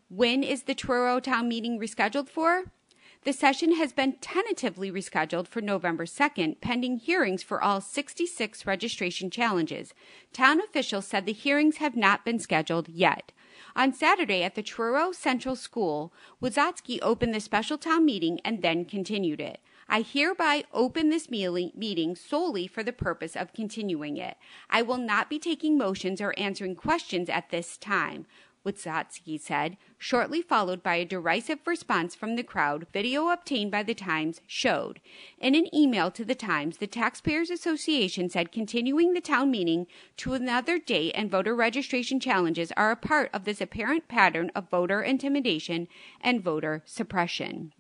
[0.10, 2.66] When is the Truro town meeting rescheduled for?
[3.26, 9.32] The session has been tentatively rescheduled for November 2nd, pending hearings for all 66 registration
[9.32, 9.96] challenges.
[10.32, 13.32] Town officials said the hearings have not been scheduled yet.
[13.76, 18.86] On Saturday at the Truro Central School, Wisotzky opened the special town meeting and then
[18.86, 19.60] continued it.
[19.90, 24.38] I hereby open this meeting solely for the purpose of continuing it.
[24.70, 28.28] I will not be taking motions or answering questions at this time.
[28.66, 32.88] Wisotzky said, shortly followed by a derisive response from the crowd.
[32.92, 35.00] Video obtained by the Times showed.
[35.40, 39.86] In an email to the Times, the Taxpayers Association said continuing the town meeting
[40.18, 44.70] to another date and voter registration challenges are a part of this apparent pattern of
[44.70, 45.88] voter intimidation
[46.20, 47.72] and voter suppression.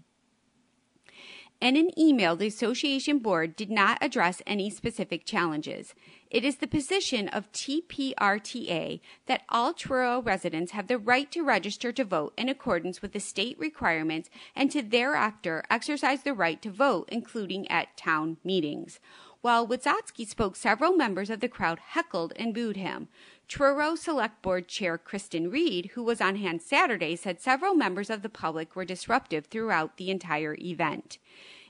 [1.61, 5.95] In an email, the association board did not address any specific challenges.
[6.35, 11.93] It is the position of TPRTA that all Truro residents have the right to register
[11.93, 16.69] to vote in accordance with the state requirements and to thereafter exercise the right to
[16.69, 18.99] vote, including at town meetings.
[19.39, 23.07] While Wisotzky spoke, several members of the crowd heckled and booed him.
[23.47, 28.23] Truro Select Board Chair Kristen Reed, who was on hand Saturday, said several members of
[28.23, 31.17] the public were disruptive throughout the entire event.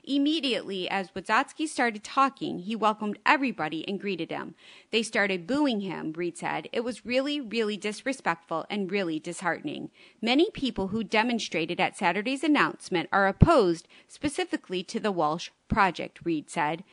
[0.06, 4.54] Immediately, as Wisotzky started talking, he welcomed everybody and greeted him.
[4.92, 6.68] They started booing him, Reed said.
[6.72, 9.90] It was really, really disrespectful and really disheartening.
[10.22, 16.48] Many people who demonstrated at Saturday's announcement are opposed specifically to the Walsh Project, Reed
[16.50, 16.84] said.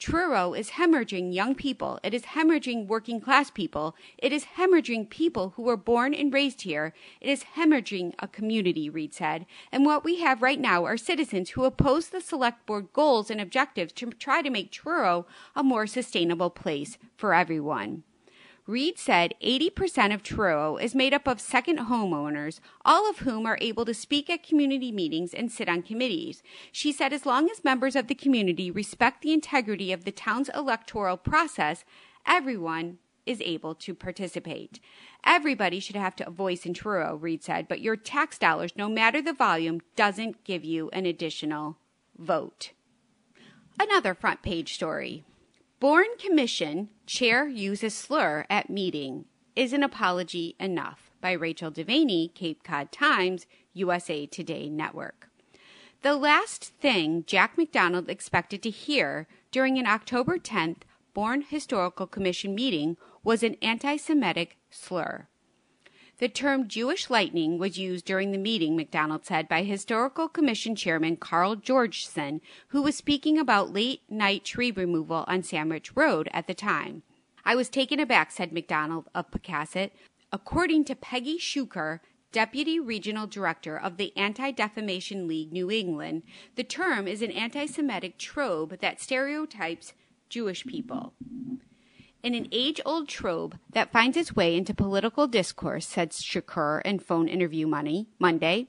[0.00, 2.00] Truro is hemorrhaging young people.
[2.02, 3.94] It is hemorrhaging working class people.
[4.16, 6.94] It is hemorrhaging people who were born and raised here.
[7.20, 9.44] It is hemorrhaging a community, Reed said.
[9.70, 13.42] And what we have right now are citizens who oppose the select board goals and
[13.42, 18.02] objectives to try to make Truro a more sustainable place for everyone.
[18.70, 23.58] Reed said 80% of Truro is made up of second homeowners, all of whom are
[23.60, 26.44] able to speak at community meetings and sit on committees.
[26.70, 30.50] She said as long as members of the community respect the integrity of the town's
[30.50, 31.84] electoral process,
[32.24, 34.78] everyone is able to participate.
[35.24, 39.20] Everybody should have a voice in Truro, Reed said, but your tax dollars, no matter
[39.20, 41.76] the volume, doesn't give you an additional
[42.16, 42.70] vote.
[43.80, 45.24] Another front page story.
[45.80, 49.24] Bourne Commission Chair uses slur at meeting.
[49.56, 51.10] Is an apology enough?
[51.22, 55.30] By Rachel Devaney, Cape Cod Times, USA Today Network.
[56.02, 60.82] The last thing Jack McDonald expected to hear during an October 10th
[61.14, 65.28] Bourne Historical Commission meeting was an anti Semitic slur.
[66.20, 71.16] The term Jewish lightning was used during the meeting, McDonald said, by Historical Commission Chairman
[71.16, 76.52] Carl Georgeson, who was speaking about late night tree removal on Sandwich Road at the
[76.52, 77.04] time.
[77.42, 79.92] I was taken aback, said McDonald of Pocasset.
[80.30, 82.00] According to Peggy Shukur,
[82.32, 87.64] Deputy Regional Director of the Anti Defamation League New England, the term is an anti
[87.64, 89.94] Semitic trope that stereotypes
[90.28, 91.14] Jewish people.
[92.22, 96.98] In an age old trope that finds its way into political discourse, said Shukur in
[96.98, 98.68] Phone Interview Money, Monday.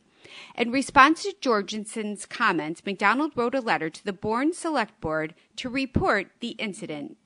[0.55, 5.69] In response to Georgeson's comments, McDonald wrote a letter to the Bourne Select Board to
[5.69, 7.17] report the incident.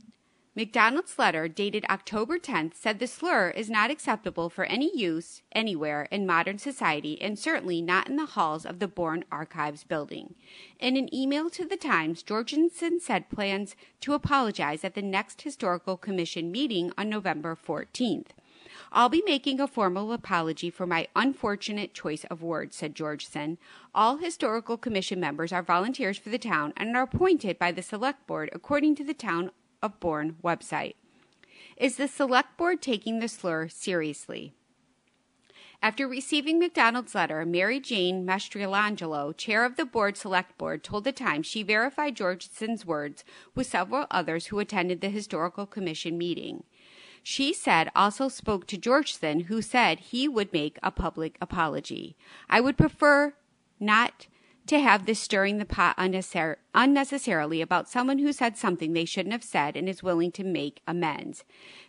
[0.57, 6.07] McDonald's letter, dated October 10th, said the slur is not acceptable for any use anywhere
[6.11, 10.33] in modern society and certainly not in the halls of the Bourne Archives building.
[10.79, 15.97] In an email to the Times, Georgeson said plans to apologize at the next Historical
[15.97, 18.27] Commission meeting on November 14th.
[18.93, 23.57] I'll be making a formal apology for my unfortunate choice of words, said Georgeson.
[23.93, 28.25] All Historical Commission members are volunteers for the town and are appointed by the Select
[28.25, 29.51] Board according to the town
[29.81, 30.95] of Bourne website.
[31.77, 34.53] Is the select board taking the slur seriously?
[35.81, 41.11] After receiving McDonald's letter, Mary Jane Mastrolangelo, chair of the board select board, told the
[41.11, 43.23] Times she verified Georgeson's words
[43.53, 46.63] with several others who attended the historical commission meeting.
[47.21, 52.15] She said also spoke to Georgeson, who said he would make a public apology.
[52.49, 53.33] I would prefer
[53.79, 54.27] not
[54.67, 59.33] to have this stirring the pot unnecessar- unnecessarily about someone who said something they shouldn't
[59.33, 61.43] have said and is willing to make amends.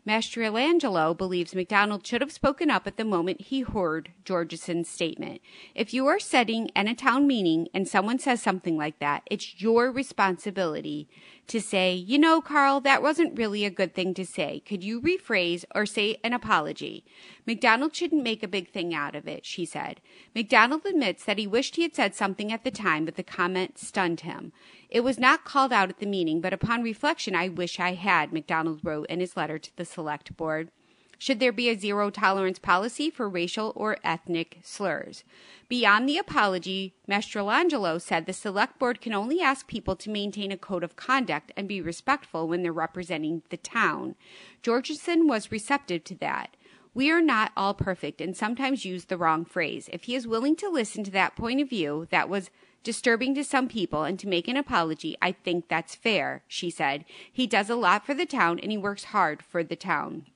[0.07, 5.41] Mastrolangelo believes McDonald should have spoken up at the moment he heard Georgeson's statement.
[5.75, 9.61] If you are sitting in a town meeting and someone says something like that, it's
[9.61, 11.09] your responsibility
[11.49, 14.61] to say, you know, Carl, that wasn't really a good thing to say.
[14.61, 17.05] Could you rephrase or say an apology?
[17.47, 20.01] McDonald shouldn't make a big thing out of it, she said.
[20.35, 23.79] McDonald admits that he wished he had said something at the time, but the comment
[23.79, 24.53] stunned him.
[24.91, 28.33] It was not called out at the meeting, but upon reflection, I wish I had,
[28.33, 30.71] McDonald wrote in his letter to the select board.
[31.19, 35.25] Should there be a zero tolerance policy for racial or ethnic slurs?
[35.69, 40.59] Beyond the apology, Mastrolangelo said the select board can only ask people to maintain a
[40.59, 44.15] code of conduct and be respectful when they're representing the town.
[44.63, 46.57] Georgeson was receptive to that.
[46.93, 49.89] We are not all perfect and sometimes use the wrong phrase.
[49.93, 52.51] If he is willing to listen to that point of view that was
[52.83, 57.05] disturbing to some people and to make an apology, I think that's fair, she said.
[57.33, 60.27] He does a lot for the town and he works hard for the town.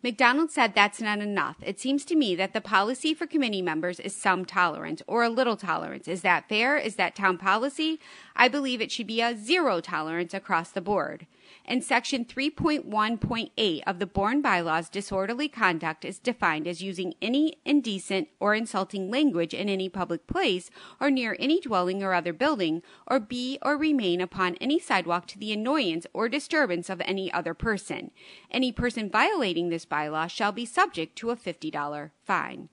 [0.00, 1.56] McDonald said that's not enough.
[1.60, 5.28] It seems to me that the policy for committee members is some tolerance or a
[5.28, 6.06] little tolerance.
[6.06, 6.76] Is that fair?
[6.76, 7.98] Is that town policy?
[8.36, 11.26] I believe it should be a zero tolerance across the board.
[11.68, 18.28] In Section 3.1.8 of the Bourne Bylaws, disorderly conduct is defined as using any indecent
[18.40, 23.20] or insulting language in any public place or near any dwelling or other building, or
[23.20, 28.12] be or remain upon any sidewalk to the annoyance or disturbance of any other person.
[28.50, 32.70] Any person violating this bylaw shall be subject to a $50 fine.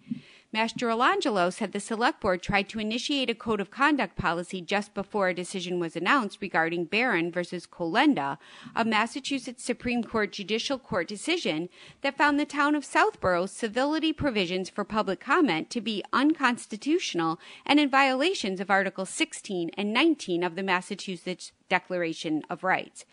[0.56, 5.28] Mastrolangelo said the select board tried to initiate a code of conduct policy just before
[5.28, 8.38] a decision was announced regarding Barron versus Kolenda,
[8.74, 11.68] a Massachusetts Supreme Court judicial court decision
[12.04, 17.78] that found the town of Southborough's civility provisions for public comment to be unconstitutional and
[17.78, 23.04] in violations of Articles 16 and 19 of the Massachusetts Declaration of Rights.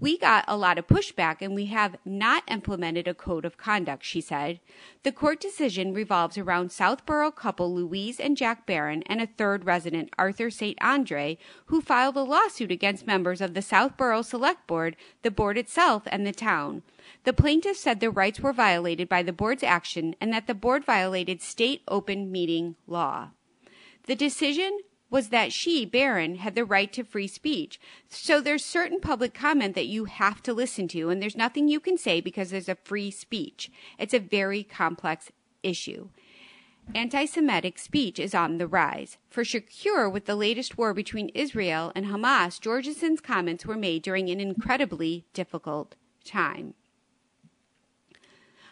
[0.00, 4.02] We got a lot of pushback and we have not implemented a code of conduct,
[4.02, 4.58] she said.
[5.02, 10.08] The court decision revolves around Southborough couple Louise and Jack Barron and a third resident,
[10.16, 10.78] Arthur St.
[10.80, 11.36] Andre,
[11.66, 16.26] who filed a lawsuit against members of the Southborough Select Board, the board itself, and
[16.26, 16.82] the town.
[17.24, 20.82] The plaintiffs said their rights were violated by the board's action and that the board
[20.82, 23.32] violated state open meeting law.
[24.04, 24.78] The decision
[25.10, 27.80] was that she, Barron, had the right to free speech.
[28.08, 31.80] So there's certain public comment that you have to listen to, and there's nothing you
[31.80, 33.70] can say because there's a free speech.
[33.98, 35.30] It's a very complex
[35.62, 36.08] issue.
[36.94, 39.18] Anti Semitic speech is on the rise.
[39.28, 44.28] For Shukur, with the latest war between Israel and Hamas, Georgeson's comments were made during
[44.28, 45.94] an incredibly difficult
[46.24, 46.74] time.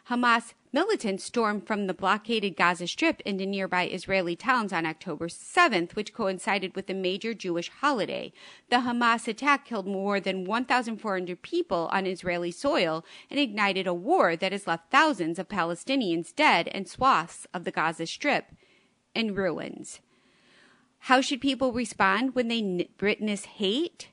[0.08, 5.94] Hamas militants stormed from the blockaded Gaza Strip into nearby Israeli towns on October 7th,
[5.94, 8.32] which coincided with a major Jewish holiday.
[8.70, 14.36] The Hamas attack killed more than 1,400 people on Israeli soil and ignited a war
[14.36, 18.52] that has left thousands of Palestinians dead and swaths of the Gaza Strip
[19.14, 20.00] in ruins.
[21.02, 24.08] How should people respond when they witness hate?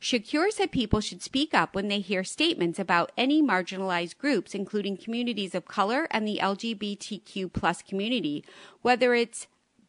[0.00, 4.96] Shukur said people should speak up when they hear statements about any marginalized groups, including
[4.96, 8.44] communities of color and the LGBTQ plus community.
[8.82, 9.46] Whether it's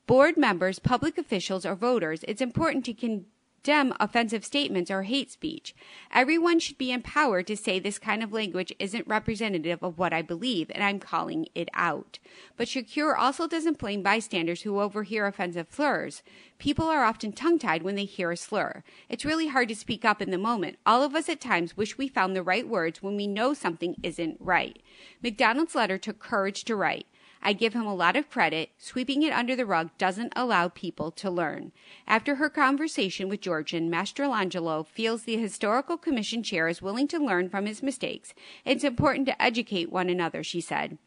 [0.07, 3.25] board members, public officials, or voters, it's important to con-
[3.67, 5.75] condemn offensive statements or hate speech.
[6.13, 10.21] Everyone should be empowered to say this kind of language isn't representative of what I
[10.21, 12.17] believe, and I'm calling it out.
[12.55, 16.23] But Shukur also doesn't blame bystanders who overhear offensive slurs.
[16.59, 18.83] People are often tongue tied when they hear a slur.
[19.09, 20.77] It's really hard to speak up in the moment.
[20.85, 23.95] All of us at times wish we found the right words when we know something
[24.01, 24.81] isn't right.
[25.21, 27.05] McDonald's letter took courage to write.
[27.41, 28.71] I give him a lot of credit.
[28.77, 31.71] Sweeping it under the rug doesn't allow people to learn.
[32.07, 37.49] After her conversation with Georgian, Mastrolangelo feels the Historical Commission chair is willing to learn
[37.49, 38.33] from his mistakes.
[38.65, 40.97] It's important to educate one another, she said.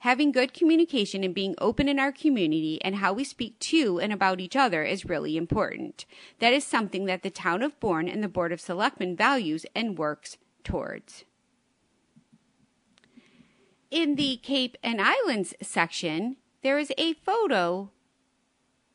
[0.00, 4.12] Having good communication and being open in our community and how we speak to and
[4.12, 6.04] about each other is really important.
[6.40, 9.96] That is something that the town of Bourne and the Board of Selectmen values and
[9.96, 11.24] works towards
[13.94, 17.90] in the Cape and Islands section, there is a photo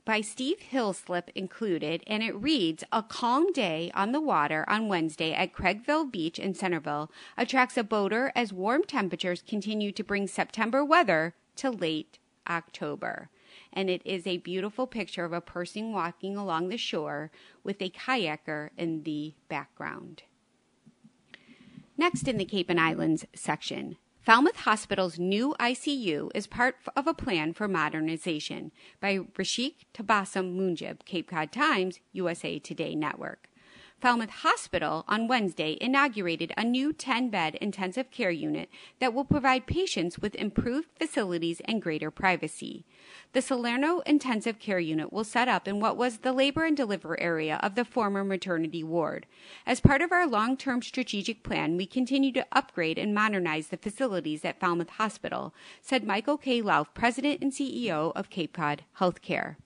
[0.03, 5.31] by Steve Heaslip included, and it reads A calm day on the water on Wednesday
[5.31, 10.83] at Craigville Beach in Centerville attracts a boater as warm temperatures continue to bring September
[10.83, 12.19] weather to late
[12.49, 13.29] October.
[13.71, 17.31] And it is a beautiful picture of a person walking along the shore
[17.63, 20.23] with a kayaker in the background.
[21.97, 23.95] Next in the Cape and Islands section,
[24.29, 28.71] Falmouth Hospital's new ICU is part of a plan for modernization
[29.01, 33.48] by Rasheek Tabassum Mujib, Cape Cod Times, USA Today Network.
[34.01, 38.69] Falmouth Hospital on Wednesday inaugurated a new 10 bed intensive care unit
[38.99, 42.85] that will provide patients with improved facilities and greater privacy.
[43.33, 47.19] The Salerno Intensive Care Unit will set up in what was the labor and deliver
[47.19, 49.25] area of the former maternity ward.
[49.65, 53.77] As part of our long term strategic plan, we continue to upgrade and modernize the
[53.77, 56.61] facilities at Falmouth Hospital, said Michael K.
[56.61, 59.57] Lauf, President and CEO of Cape Cod Healthcare.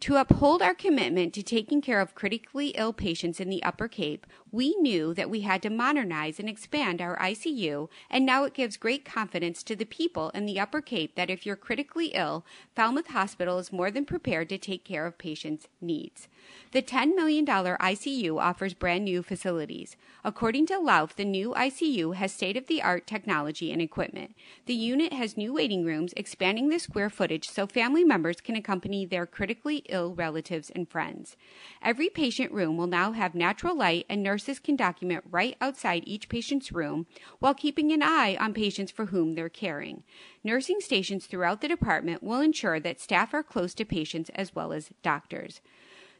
[0.00, 4.26] To uphold our commitment to taking care of critically ill patients in the Upper Cape,
[4.50, 8.78] we knew that we had to modernize and expand our ICU, and now it gives
[8.78, 13.08] great confidence to the people in the Upper Cape that if you're critically ill, Falmouth
[13.08, 16.28] Hospital is more than prepared to take care of patients' needs.
[16.72, 19.96] The $10 million ICU offers brand new facilities.
[20.24, 24.36] According to Lauf, the new ICU has state of the art technology and equipment.
[24.66, 29.04] The unit has new waiting rooms, expanding the square footage so family members can accompany
[29.04, 31.36] their critically ill relatives and friends.
[31.82, 36.28] Every patient room will now have natural light, and nurses can document right outside each
[36.28, 37.06] patient's room
[37.40, 40.04] while keeping an eye on patients for whom they're caring.
[40.44, 44.72] Nursing stations throughout the department will ensure that staff are close to patients as well
[44.72, 45.60] as doctors.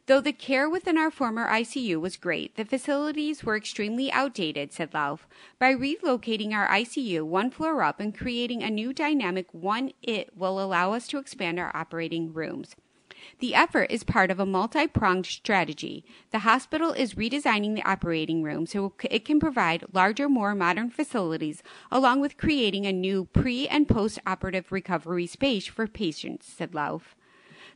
[0.07, 4.91] Though the care within our former ICU was great, the facilities were extremely outdated, said
[4.91, 5.27] Lauf.
[5.59, 10.59] By relocating our ICU one floor up and creating a new dynamic one it will
[10.59, 12.75] allow us to expand our operating rooms.
[13.37, 16.03] The effort is part of a multi pronged strategy.
[16.31, 21.61] The hospital is redesigning the operating room so it can provide larger, more modern facilities,
[21.91, 27.15] along with creating a new pre and post operative recovery space for patients, said Lauf.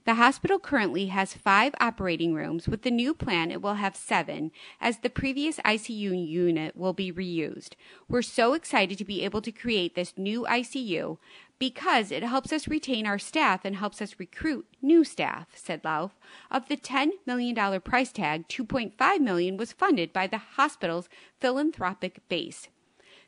[0.05, 2.67] The hospital currently has five operating rooms.
[2.67, 7.11] With the new plan, it will have seven, as the previous ICU unit will be
[7.11, 7.73] reused.
[8.07, 11.17] We're so excited to be able to create this new ICU
[11.57, 16.11] because it helps us retain our staff and helps us recruit new staff, said Lauf.
[16.51, 22.67] Of the $10 million price tag, 2.5 million was funded by the hospital's philanthropic base.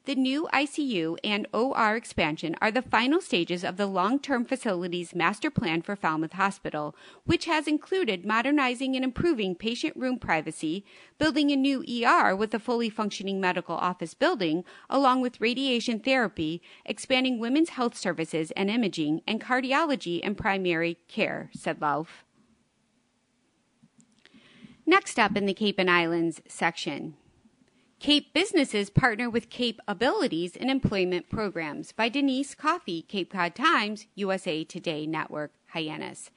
[0.07, 5.13] The new ICU and OR expansion are the final stages of the long term facilities
[5.13, 6.95] master plan for Falmouth Hospital,
[7.25, 10.85] which has included modernizing and improving patient room privacy,
[11.19, 16.61] building a new ER with a fully functioning medical office building, along with radiation therapy,
[16.85, 22.23] expanding women's health services and imaging, and cardiology and primary care, said Lauf.
[24.85, 27.15] Next up in the Cape and Islands section.
[27.99, 34.05] Cape businesses partner with Cape Abilities in employment programs by Denise Coffey, Cape Cod Times,
[34.13, 36.29] USA Today Network, Hyannis.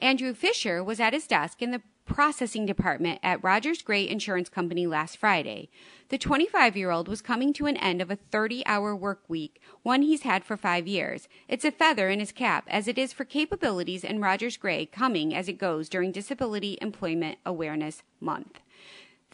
[0.00, 4.88] Andrew Fisher was at his desk in the processing department at Rogers Gray Insurance Company
[4.88, 5.70] last Friday.
[6.08, 9.62] The 25 year old was coming to an end of a 30 hour work week,
[9.84, 11.28] one he's had for five years.
[11.48, 14.84] It's a feather in his cap, as it is for Cape Abilities and Rogers Gray
[14.84, 18.60] coming as it goes during Disability Employment Awareness Month.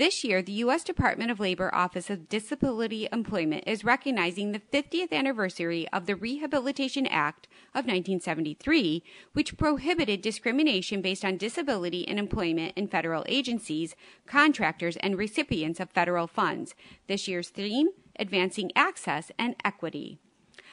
[0.01, 0.83] This year, the U.S.
[0.83, 7.07] Department of Labor Office of Disability Employment is recognizing the 50th anniversary of the Rehabilitation
[7.07, 9.03] Act of 1973,
[9.35, 13.95] which prohibited discrimination based on disability in employment in federal agencies,
[14.25, 16.75] contractors, and recipients of federal funds.
[17.07, 17.89] This year's theme
[18.19, 20.19] Advancing Access and Equity.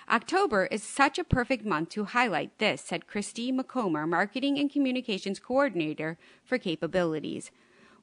[0.09, 5.37] October is such a perfect month to highlight this, said Christy McComber, Marketing and Communications
[5.37, 7.51] Coordinator for Cape Abilities.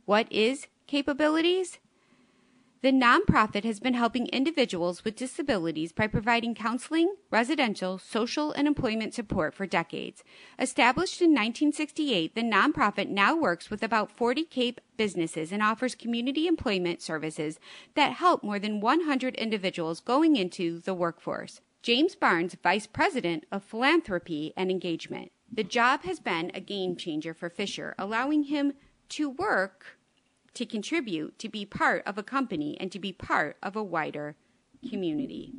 [0.04, 1.78] What is Cape Abilities?
[2.82, 9.14] The nonprofit has been helping individuals with disabilities by providing counseling, residential, social, and employment
[9.14, 10.22] support for decades.
[10.58, 16.46] Established in 1968, the nonprofit now works with about 40 Cape businesses and offers community
[16.46, 17.58] employment services
[17.94, 21.62] that help more than 100 individuals going into the workforce.
[21.80, 25.32] James Barnes, Vice President of Philanthropy and Engagement.
[25.50, 28.74] The job has been a game changer for Fisher, allowing him
[29.10, 29.98] to work
[30.54, 34.36] to contribute, to be part of a company, and to be part of a wider
[34.88, 35.52] community.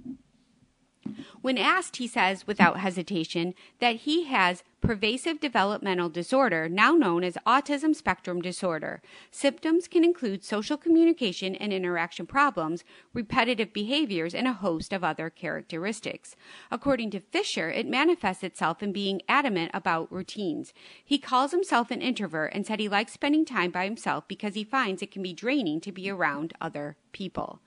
[1.42, 7.38] When asked, he says without hesitation that he has pervasive developmental disorder, now known as
[7.46, 9.02] autism spectrum disorder.
[9.32, 12.84] Symptoms can include social communication and interaction problems,
[13.14, 16.36] repetitive behaviors, and a host of other characteristics.
[16.72, 20.74] According to Fisher, it manifests itself in being adamant about routines.
[21.04, 24.64] He calls himself an introvert and said he likes spending time by himself because he
[24.64, 27.60] finds it can be draining to be around other people.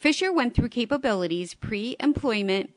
[0.00, 2.70] Fisher went through Cape Abilities pre employment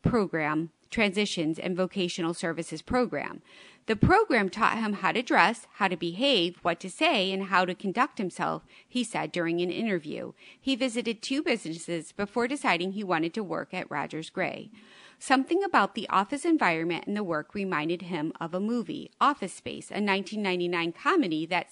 [0.00, 3.42] program transitions and vocational services program.
[3.84, 7.66] The program taught him how to dress, how to behave, what to say, and how
[7.66, 10.32] to conduct himself, he said during an interview.
[10.58, 14.70] He visited two businesses before deciding he wanted to work at Rogers Gray.
[15.18, 19.90] Something about the office environment and the work reminded him of a movie, Office Space,
[19.90, 21.68] a 1999 comedy that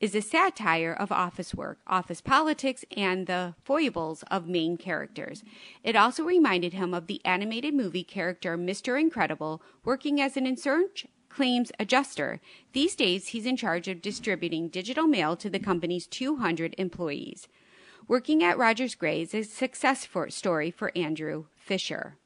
[0.00, 5.42] is a satire of office work, office politics, and the foibles of main characters.
[5.82, 9.00] It also reminded him of the animated movie character Mr.
[9.00, 12.40] Incredible working as an insurance claims adjuster.
[12.72, 17.48] These days, he's in charge of distributing digital mail to the company's 200 employees.
[18.06, 22.16] Working at Rogers Gray is a success for, story for Andrew Fisher.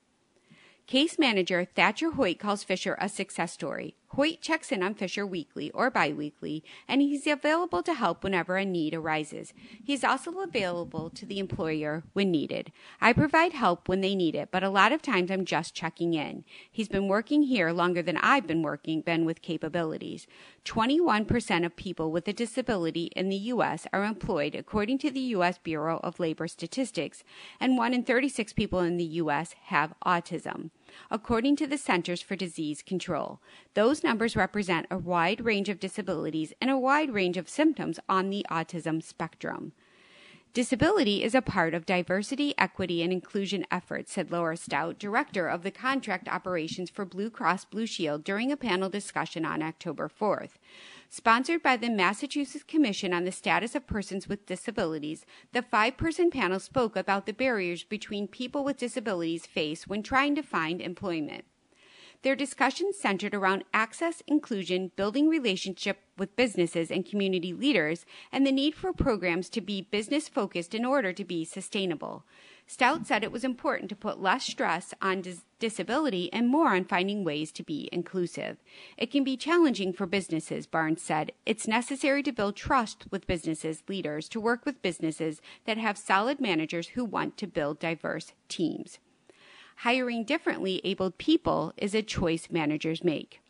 [0.86, 3.96] Case manager Thatcher Hoyt calls Fisher a success story.
[4.14, 8.64] Hoyt checks in on Fisher weekly or biweekly, and he's available to help whenever a
[8.64, 9.54] need arises.
[9.82, 12.72] He's also available to the employer when needed.
[13.00, 16.12] I provide help when they need it, but a lot of times I'm just checking
[16.12, 16.44] in.
[16.70, 20.26] He's been working here longer than I've been working, been with Cape Abilities.
[20.66, 23.86] 21% of people with a disability in the U.S.
[23.94, 25.56] are employed according to the U.S.
[25.56, 27.24] Bureau of Labor Statistics,
[27.58, 29.54] and 1 in 36 people in the U.S.
[29.68, 30.68] have autism
[31.10, 33.40] according to the Centers for Disease Control.
[33.74, 38.30] Those numbers represent a wide range of disabilities and a wide range of symptoms on
[38.30, 39.72] the autism spectrum.
[40.54, 45.62] Disability is a part of diversity, equity, and inclusion efforts, said Laura Stout, director of
[45.62, 50.58] the contract operations for Blue Cross Blue Shield, during a panel discussion on October 4th.
[51.14, 56.30] Sponsored by the Massachusetts Commission on the Status of Persons with Disabilities, the five person
[56.30, 61.44] panel spoke about the barriers between people with disabilities face when trying to find employment.
[62.22, 68.50] Their discussion centered around access, inclusion, building relationship with businesses and community leaders, and the
[68.50, 72.24] need for programs to be business focused in order to be sustainable.
[72.72, 76.86] Stout said it was important to put less stress on dis- disability and more on
[76.86, 78.56] finding ways to be inclusive.
[78.96, 81.32] It can be challenging for businesses, Barnes said.
[81.44, 86.40] It's necessary to build trust with businesses leaders to work with businesses that have solid
[86.40, 88.98] managers who want to build diverse teams.
[89.80, 93.42] Hiring differently abled people is a choice managers make.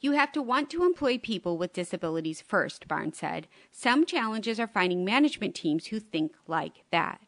[0.00, 3.46] You have to want to employ people with disabilities first, Barnes said.
[3.72, 7.22] Some challenges are finding management teams who think like that.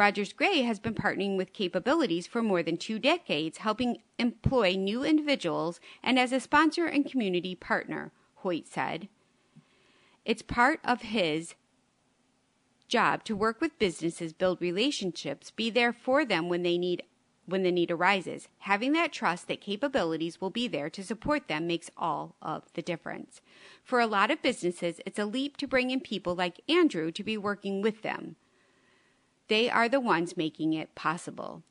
[0.00, 4.72] Rogers Gray has been partnering with Cape Abilities for more than two decades, helping employ
[4.72, 9.10] new individuals and as a sponsor and community partner, Hoyt said.
[10.24, 11.54] It's part of his
[12.88, 17.02] job to work with businesses, build relationships, be there for them when they need
[17.44, 18.48] when the need arises.
[18.60, 22.72] Having that trust that Cape Abilities will be there to support them makes all of
[22.72, 23.42] the difference.
[23.84, 27.22] For a lot of businesses, it's a leap to bring in people like Andrew to
[27.22, 28.36] be working with them.
[29.50, 31.64] They are the ones making it possible.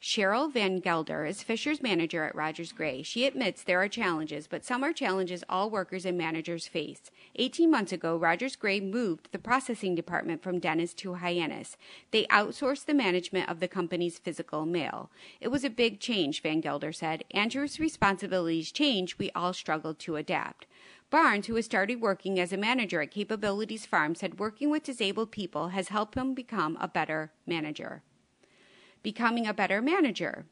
[0.00, 3.02] Cheryl Van Gelder is Fisher's manager at Rogers Gray.
[3.02, 7.10] She admits there are challenges, but some are challenges all workers and managers face.
[7.34, 11.76] 18 months ago, Rogers Gray moved the processing department from Dennis to Hyannis.
[12.10, 15.10] They outsourced the management of the company's physical mail.
[15.38, 17.22] It was a big change, Van Gelder said.
[17.32, 19.18] Andrew's responsibilities changed.
[19.18, 20.64] We all struggled to adapt.
[21.08, 24.82] Barnes, who has started working as a manager at Cape Abilities Farm, said working with
[24.82, 28.02] disabled people has helped him become a better manager.
[29.02, 30.46] Becoming a better manager.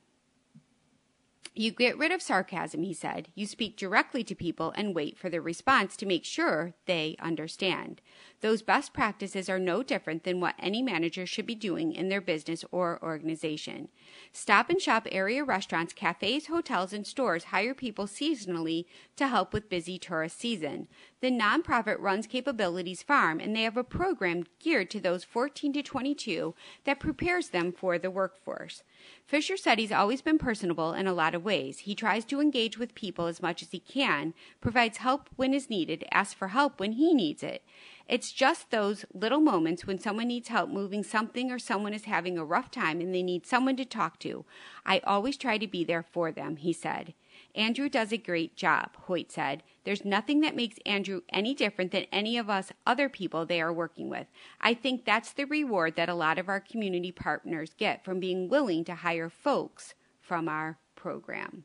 [1.55, 3.29] You get rid of sarcasm, he said.
[3.35, 8.01] You speak directly to people and wait for their response to make sure they understand.
[8.41, 12.21] Those best practices are no different than what any manager should be doing in their
[12.21, 13.89] business or organization.
[14.33, 18.87] Stop and shop area restaurants, cafes, hotels, and stores hire people seasonally
[19.17, 20.89] to help with busy tourist season.
[21.25, 25.73] The nonprofit runs Cape Abilities Farm, and they have a program geared to those 14
[25.73, 26.55] to 22
[26.85, 28.83] that prepares them for the workforce.
[29.27, 31.79] Fisher said he's always been personable in a lot of ways.
[31.79, 35.71] He tries to engage with people as much as he can, provides help when is
[35.71, 37.63] needed, asks for help when he needs it.
[38.07, 42.37] It's just those little moments when someone needs help moving something or someone is having
[42.37, 44.45] a rough time and they need someone to talk to.
[44.85, 47.15] I always try to be there for them, he said.
[47.55, 49.63] Andrew does a great job, Hoyt said.
[49.85, 53.73] There's nothing that makes Andrew any different than any of us other people they are
[53.73, 54.27] working with.
[54.61, 58.49] I think that's the reward that a lot of our community partners get from being
[58.49, 61.65] willing to hire folks from our program.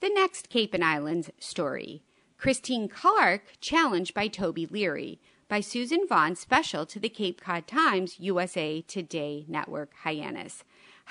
[0.00, 2.02] The next Cape and Islands story
[2.36, 8.20] Christine Clark challenged by Toby Leary by Susan Vaughn, special to the Cape Cod Times
[8.20, 10.62] USA Today Network Hyannis.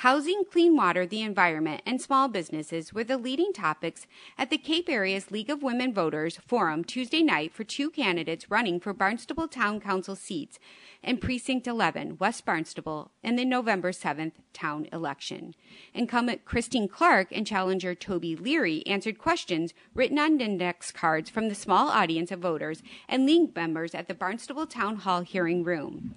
[0.02, 4.06] Housing, clean water, the environment, and small businesses were the leading topics
[4.38, 8.80] at the Cape Area's League of Women Voters Forum Tuesday night for two candidates running
[8.80, 10.60] for Barnstable Town Council seats
[11.02, 15.56] in Precinct 11, West Barnstable, in the November 7th town election.
[15.96, 21.56] Incumbent Christine Clark and challenger Toby Leary answered questions written on index cards from the
[21.56, 26.14] small audience of voters and league members at the Barnstable Town Hall hearing room.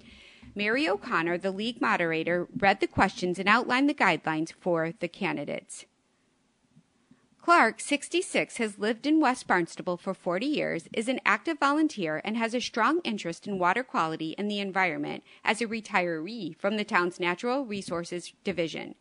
[0.53, 5.85] Mary O'Connor, the league moderator, read the questions and outlined the guidelines for the candidates.
[7.41, 12.37] Clark, 66, has lived in West Barnstable for 40 years, is an active volunteer, and
[12.37, 16.83] has a strong interest in water quality and the environment as a retiree from the
[16.83, 18.93] town's Natural Resources Division.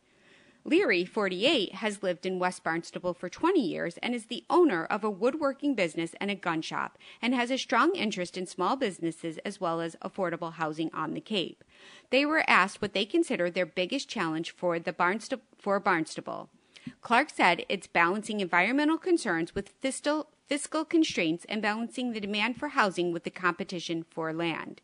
[0.65, 5.03] Leary, 48, has lived in West Barnstable for 20 years and is the owner of
[5.03, 9.39] a woodworking business and a gun shop, and has a strong interest in small businesses
[9.39, 11.65] as well as affordable housing on the Cape.
[12.11, 16.51] They were asked what they consider their biggest challenge for the Barnstable, for Barnstable.
[17.01, 22.69] Clark said it's balancing environmental concerns with fiscal, fiscal constraints and balancing the demand for
[22.69, 24.81] housing with the competition for land.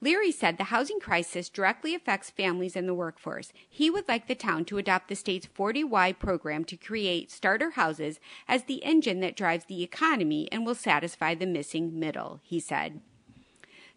[0.00, 3.52] Leary said the housing crisis directly affects families and the workforce.
[3.68, 8.20] He would like the town to adopt the state's 40Y program to create starter houses
[8.46, 13.00] as the engine that drives the economy and will satisfy the missing middle, he said.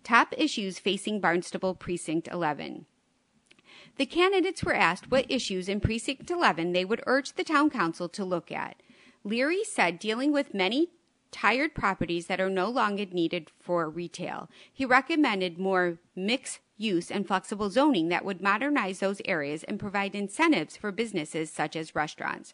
[0.03, 2.87] Top issues facing Barnstable Precinct 11.
[3.97, 8.09] The candidates were asked what issues in Precinct 11 they would urge the town council
[8.09, 8.81] to look at.
[9.23, 10.89] Leary said dealing with many
[11.31, 14.49] tired properties that are no longer needed for retail.
[14.71, 20.15] He recommended more mixed use and flexible zoning that would modernize those areas and provide
[20.15, 22.53] incentives for businesses such as restaurants.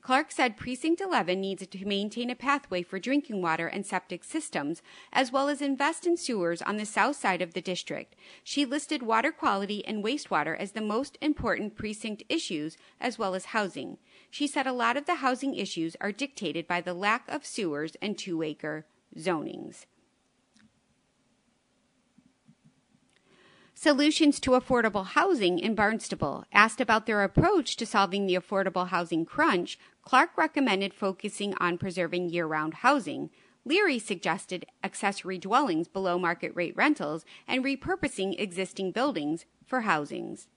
[0.00, 4.80] Clark said Precinct 11 needs to maintain a pathway for drinking water and septic systems,
[5.12, 8.14] as well as invest in sewers on the south side of the district.
[8.42, 13.46] She listed water quality and wastewater as the most important precinct issues, as well as
[13.46, 13.98] housing.
[14.30, 17.96] She said a lot of the housing issues are dictated by the lack of sewers
[18.02, 19.86] and two acre zonings.
[23.80, 26.44] Solutions to Affordable Housing in Barnstable.
[26.52, 32.28] Asked about their approach to solving the affordable housing crunch, Clark recommended focusing on preserving
[32.28, 33.30] year round housing.
[33.64, 40.48] Leary suggested accessory dwellings below market rate rentals and repurposing existing buildings for housings.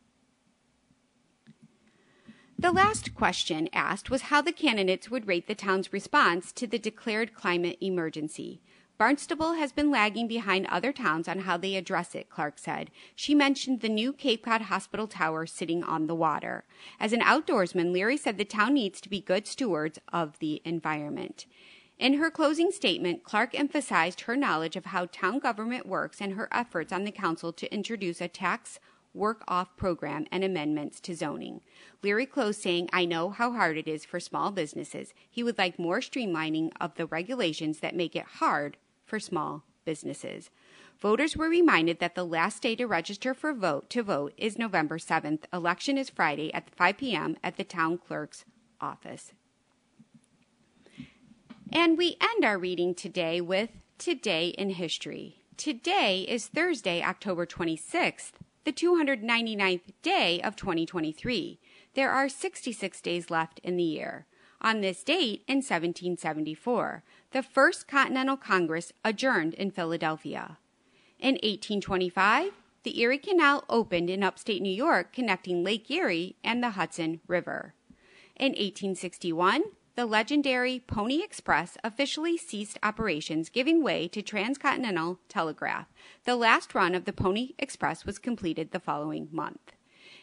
[2.61, 6.77] The last question asked was how the candidates would rate the town's response to the
[6.77, 8.61] declared climate emergency.
[8.99, 12.91] Barnstable has been lagging behind other towns on how they address it, Clark said.
[13.15, 16.63] She mentioned the new Cape Cod Hospital Tower sitting on the water.
[16.99, 21.47] As an outdoorsman, Leary said the town needs to be good stewards of the environment.
[21.97, 26.47] In her closing statement, Clark emphasized her knowledge of how town government works and her
[26.51, 28.79] efforts on the council to introduce a tax
[29.13, 31.61] work off program and amendments to zoning.
[32.01, 35.13] Leary closed saying, I know how hard it is for small businesses.
[35.29, 40.49] He would like more streamlining of the regulations that make it hard for small businesses.
[40.99, 44.99] Voters were reminded that the last day to register for vote to vote is November
[44.99, 45.43] 7th.
[45.51, 47.37] Election is Friday at 5 p.m.
[47.43, 48.45] at the town clerk's
[48.79, 49.33] office.
[51.71, 55.37] And we end our reading today with Today in History.
[55.57, 58.33] Today is Thursday, October 26th,
[58.63, 61.59] the 299th day of 2023.
[61.95, 64.27] There are 66 days left in the year.
[64.61, 70.59] On this date, in 1774, the First Continental Congress adjourned in Philadelphia.
[71.19, 72.51] In 1825,
[72.83, 77.73] the Erie Canal opened in upstate New York, connecting Lake Erie and the Hudson River.
[78.35, 79.63] In 1861,
[79.95, 85.87] the legendary Pony Express officially ceased operations, giving way to Transcontinental Telegraph.
[86.23, 89.73] The last run of the Pony Express was completed the following month.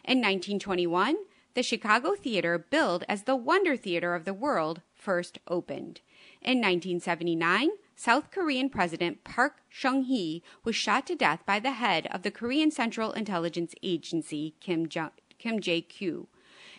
[0.04, 1.16] In 1921,
[1.54, 6.00] the Chicago Theater, billed as the Wonder Theater of the World, first opened.
[6.40, 12.06] In 1979, South Korean President Park Chung hee was shot to death by the head
[12.12, 16.28] of the Korean Central Intelligence Agency, Kim, Kim Jae-kyu.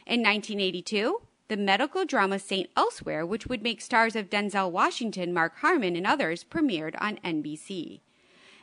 [0.08, 2.70] In 1982, the medical drama St.
[2.78, 8.00] Elsewhere, which would make stars of Denzel Washington, Mark Harmon, and others, premiered on NBC.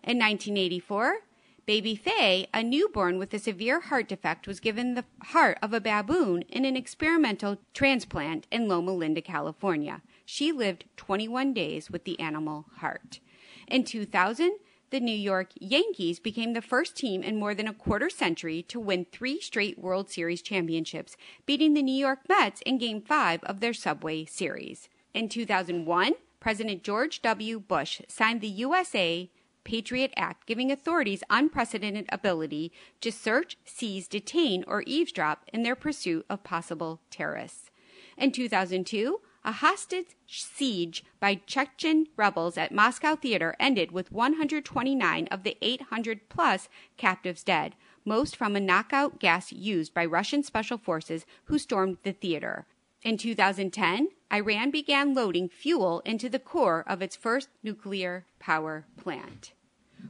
[0.03, 1.19] In 1984,
[1.67, 5.81] Baby Fae, a newborn with a severe heart defect, was given the heart of a
[5.81, 10.01] baboon in an experimental transplant in Loma Linda, California.
[10.25, 13.19] She lived 21 days with the animal heart.
[13.67, 14.59] In 2000,
[14.91, 18.79] the New York Yankees became the first team in more than a quarter century to
[18.79, 23.61] win three straight World Series championships, beating the New York Mets in Game 5 of
[23.61, 24.89] their Subway Series.
[25.13, 27.59] In 2001, President George W.
[27.59, 29.31] Bush signed the USA
[29.65, 32.71] Patriot Act, giving authorities unprecedented ability
[33.01, 37.71] to search, seize, detain, or eavesdrop in their pursuit of possible terrorists.
[38.17, 45.45] In 2002, a hostage siege by Chechen rebels at Moscow Theater ended with 129 of
[45.45, 51.25] the 800 plus captives dead, most from a knockout gas used by Russian special forces
[51.45, 52.67] who stormed the theater.
[53.05, 59.53] In 2010, Iran began loading fuel into the core of its first nuclear power plant.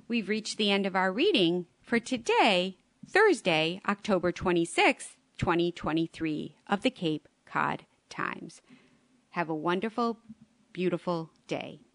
[0.08, 6.90] We've reached the end of our reading for today, Thursday, October 26, 2023, of the
[6.90, 8.62] Cape Cod Times.
[9.36, 10.18] Have a wonderful,
[10.72, 11.85] beautiful day.